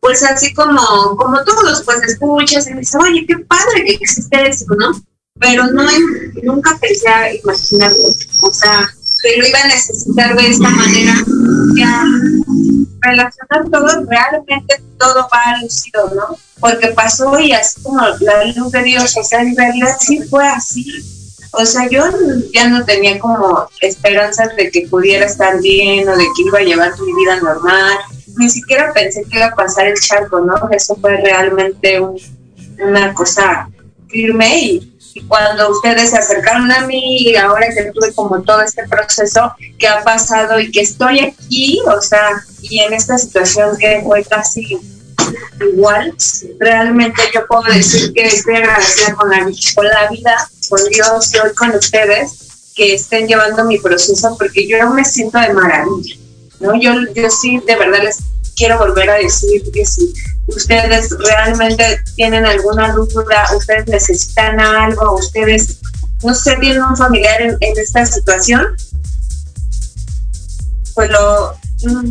[0.00, 4.66] pues así como, como todos, pues escuchas y dices, oye, qué padre que existe eso,
[4.78, 4.92] ¿no?
[5.38, 5.84] Pero no,
[6.42, 7.92] nunca pensé a imaginar,
[8.42, 8.88] o sea,
[9.22, 11.14] que lo iba a necesitar de esta manera,
[11.74, 11.84] que
[13.00, 16.36] relacionar todo, realmente todo va lucido, ¿no?
[16.60, 20.46] Porque pasó y así como la luz de Dios, o sea, en realidad sí fue
[20.46, 21.21] así
[21.52, 22.02] o sea, yo
[22.54, 26.62] ya no tenía como esperanzas de que pudiera estar bien o de que iba a
[26.62, 27.98] llevar mi vida normal.
[28.38, 30.54] Ni siquiera pensé que iba a pasar el charco, ¿no?
[30.70, 32.00] Eso fue realmente
[32.78, 33.68] una cosa
[34.08, 34.88] firme y,
[35.28, 39.86] cuando ustedes se acercaron a mí y ahora que tuve como todo este proceso que
[39.86, 44.80] ha pasado y que estoy aquí, o sea, y en esta situación que fue casi
[45.72, 46.14] igual,
[46.58, 49.40] realmente yo puedo decir que estoy agradecida con la,
[49.74, 54.66] con la vida con Dios y hoy con ustedes que estén llevando mi proceso porque
[54.66, 56.16] yo me siento de maravilla,
[56.60, 56.80] ¿no?
[56.80, 58.18] Yo, yo sí, de verdad les
[58.56, 60.12] quiero volver a decir que si
[60.46, 65.78] ustedes realmente tienen alguna duda, ustedes necesitan algo, ustedes,
[66.22, 68.76] no sé, tienen un familiar en, esta situación,
[70.94, 71.56] pues lo,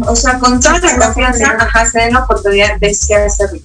[0.08, 3.60] o sea, con toda la confianza, ajá, se den la oportunidad de hacerlo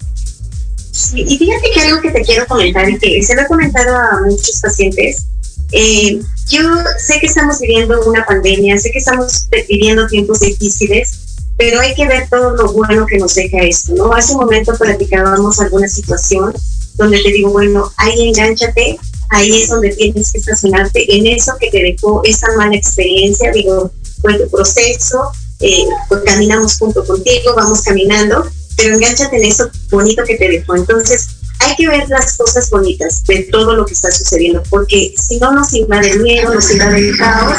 [1.15, 4.21] y fíjate que algo que te quiero comentar y que se lo he comentado a
[4.23, 5.27] muchos pacientes,
[5.73, 6.61] eh, yo
[6.99, 12.07] sé que estamos viviendo una pandemia, sé que estamos viviendo tiempos difíciles, pero hay que
[12.07, 14.13] ver todo lo bueno que nos deja esto, ¿no?
[14.13, 16.55] Hace un momento platicábamos alguna situación
[16.95, 18.99] donde te digo, bueno, ahí enganchate,
[19.31, 23.91] ahí es donde tienes que estacionarte, en eso que te dejó esa mala experiencia, digo,
[24.23, 25.31] fue tu proceso,
[25.61, 28.47] eh, pues caminamos junto contigo, vamos caminando,
[28.77, 30.77] pero enganchate en eso bonito que te dejó.
[30.77, 31.27] Entonces,
[31.61, 35.53] hay que ver las cosas bonitas de todo lo que está sucediendo, porque si no
[35.53, 37.57] nos invade el miedo, nos invade el caos,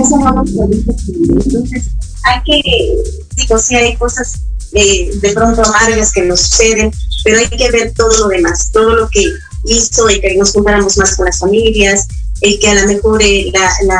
[0.00, 0.94] eso no nos permite
[1.44, 1.84] Entonces,
[2.24, 2.94] hay que,
[3.36, 4.34] digo, sí hay cosas
[4.72, 6.92] eh, de pronto amargas que nos suceden,
[7.24, 9.24] pero hay que ver todo lo demás, todo lo que
[9.64, 12.06] hizo y que nos juntáramos más con las familias,
[12.40, 13.52] el que a lo mejor eh,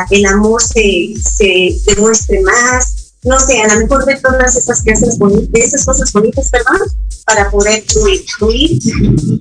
[0.09, 5.17] el amor se, se demuestre más, no sé, a lo mejor de todas esas cosas
[5.17, 6.81] bonitas, esas cosas bonitas, perdón,
[7.25, 8.79] para poder fluir, fluir,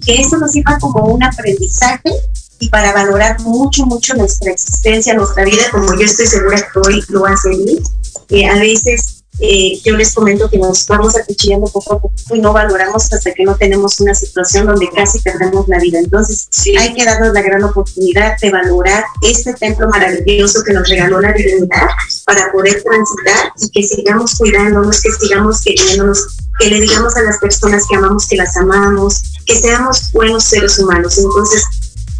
[0.04, 2.10] que eso nos sirva como un aprendizaje
[2.58, 7.02] y para valorar mucho, mucho nuestra existencia, nuestra vida, como yo estoy segura que hoy
[7.08, 8.44] lo hace mí.
[8.44, 12.52] a veces eh, yo les comento que nos vamos acuchillando poco a poco y no
[12.52, 15.98] valoramos hasta que no tenemos una situación donde casi perdemos la vida.
[15.98, 21.20] Entonces, hay que darnos la gran oportunidad de valorar este templo maravilloso que nos regaló
[21.20, 21.88] la divinidad
[22.26, 26.26] para poder transitar y que sigamos cuidándonos, que sigamos queriéndonos,
[26.58, 30.78] que le digamos a las personas que amamos que las amamos, que seamos buenos seres
[30.78, 31.18] humanos.
[31.18, 31.64] Entonces,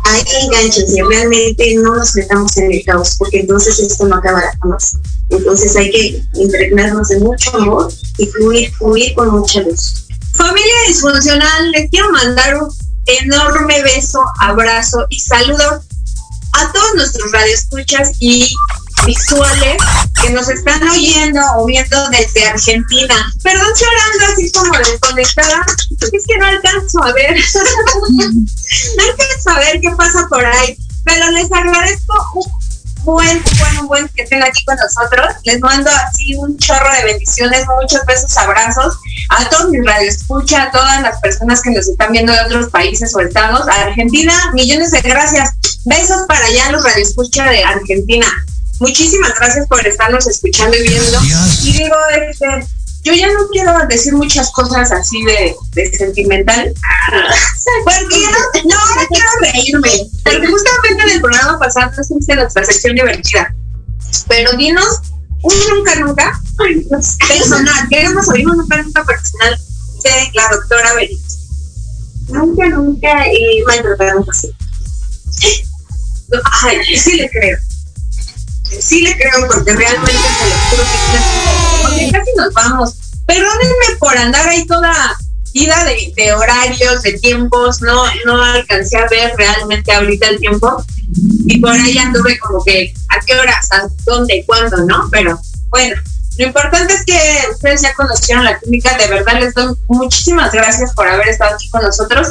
[0.04, 4.52] hay enganches y realmente no nos metamos en el caos, porque entonces esto no acabará
[4.60, 4.96] jamás.
[5.30, 10.06] Entonces hay que impregnarnos de mucho amor y fluir, fluir con mucha luz.
[10.34, 12.68] Familia disfuncional, les quiero mandar un
[13.06, 15.82] enorme beso, abrazo y saludo
[16.52, 18.54] a todos nuestros radioescuchas y
[19.06, 19.76] visuales
[20.22, 23.32] que nos están oyendo o viendo desde Argentina.
[23.42, 25.64] Perdón si ahora así como desconectada,
[26.00, 27.36] es que no alcanzo a ver.
[28.96, 30.76] no alcanzo a ver qué pasa por ahí.
[31.04, 32.69] Pero les agradezco un
[33.04, 35.34] buen, buen, buen que estén aquí con nosotros.
[35.44, 38.96] Les mando así un chorro de bendiciones, muchos besos, abrazos
[39.30, 43.14] a todos mis radioescucha, a todas las personas que nos están viendo de otros países
[43.14, 43.68] o estados.
[43.68, 45.50] A Argentina, millones de gracias.
[45.84, 48.26] Besos para allá, los radioescucha de Argentina
[48.80, 51.18] muchísimas gracias por estarnos escuchando y viendo.
[51.62, 51.96] Y digo,
[52.28, 52.66] este,
[53.02, 56.72] yo ya no quiero decir muchas cosas así de, de sentimental,
[57.84, 58.16] porque
[58.64, 63.54] no, no quiero reírme, porque justamente en el programa pasado hiciste nuestra sección divertida.
[64.28, 65.00] Pero dinos
[65.42, 66.40] un nunca, nunca,
[67.28, 69.58] personal, queremos oír un nunca, nunca personal
[70.04, 71.38] de la doctora Benítez.
[72.28, 74.52] Nunca, nunca he maltratado así.
[76.62, 77.58] Ay, sí le creo.
[78.78, 81.59] Sí le creo porque realmente se lo juro que
[82.54, 82.94] vamos.
[83.26, 85.16] Perdónenme por andar ahí toda
[85.52, 90.84] vida de, de, horarios, de tiempos, no, no alcancé a ver realmente ahorita el tiempo
[91.46, 95.08] y por ahí anduve como que a qué horas, a dónde, cuándo, ¿no?
[95.10, 95.96] Pero bueno,
[96.38, 97.18] lo importante es que
[97.52, 101.68] ustedes ya conocieron la clínica, de verdad les doy muchísimas gracias por haber estado aquí
[101.70, 102.28] con nosotros.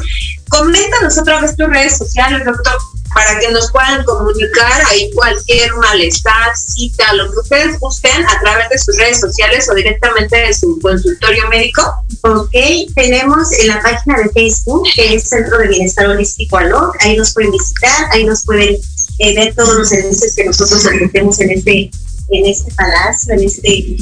[0.48, 2.74] Coméntanos otra vez tus redes sociales, doctor,
[3.14, 8.70] para que nos puedan comunicar ahí cualquier malestar, cita, lo que ustedes busquen a través
[8.70, 11.82] de sus redes sociales o directamente de su consultorio médico.
[12.22, 12.52] Ok,
[12.96, 17.34] tenemos en la página de Facebook, que es Centro de Bienestar Holístico ALOC, ahí nos
[17.34, 18.78] pueden visitar, ahí nos pueden
[19.20, 21.92] eh, ver todos los servicios que nosotros ofrecemos en este,
[22.30, 23.98] en este palacio, en este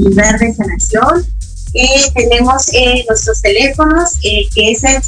[0.00, 1.26] lugar de sanación.
[1.74, 5.02] Eh, tenemos eh, nuestros teléfonos, que es el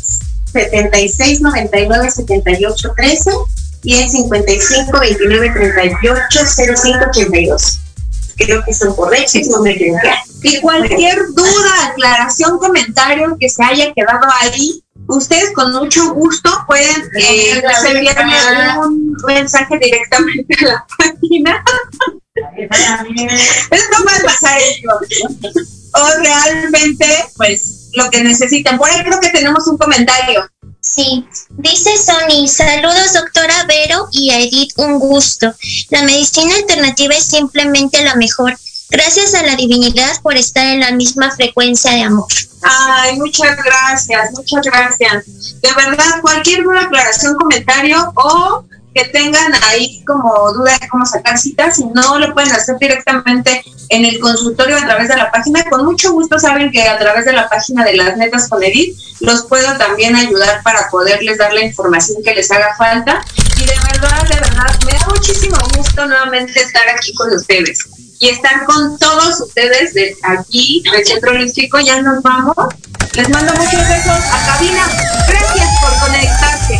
[0.56, 3.30] 76 99 78 13
[3.82, 6.40] y el 55 29 38
[6.76, 7.80] 05 82.
[8.36, 9.76] Creo que son correctos, no me
[10.42, 17.02] Y cualquier duda, aclaración, comentario que se haya quedado ahí, ustedes con mucho gusto pueden
[17.18, 18.34] eh, enviarme
[18.80, 21.64] un mensaje directamente a la página.
[23.70, 24.58] Esto a pasar
[25.94, 28.78] o realmente, pues, lo que necesitan.
[28.78, 30.48] Por ahí creo que tenemos un comentario.
[30.80, 35.52] Sí, dice Sony, saludos doctora Vero y a Edith, un gusto.
[35.90, 38.56] La medicina alternativa es simplemente la mejor.
[38.88, 42.28] Gracias a la divinidad por estar en la misma frecuencia de amor.
[42.62, 45.24] Ay, muchas gracias, muchas gracias.
[45.60, 48.64] De verdad, cualquier duda, aclaración, comentario o
[48.96, 53.62] que tengan ahí como duda de cómo sacar citas, si no lo pueden hacer directamente
[53.90, 57.26] en el consultorio a través de la página, con mucho gusto saben que a través
[57.26, 61.52] de la página de las netas con Edith los puedo también ayudar para poderles dar
[61.52, 63.22] la información que les haga falta.
[63.58, 67.78] Y de verdad, de verdad, me da muchísimo gusto nuevamente estar aquí con ustedes
[68.18, 71.78] y estar con todos ustedes de aquí, del Centro Holístico.
[71.80, 72.56] Ya nos vamos.
[73.12, 74.86] Les mando muchos besos a cabina.
[75.28, 76.78] Gracias por conectarse.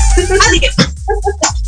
[0.49, 1.66] Adiós.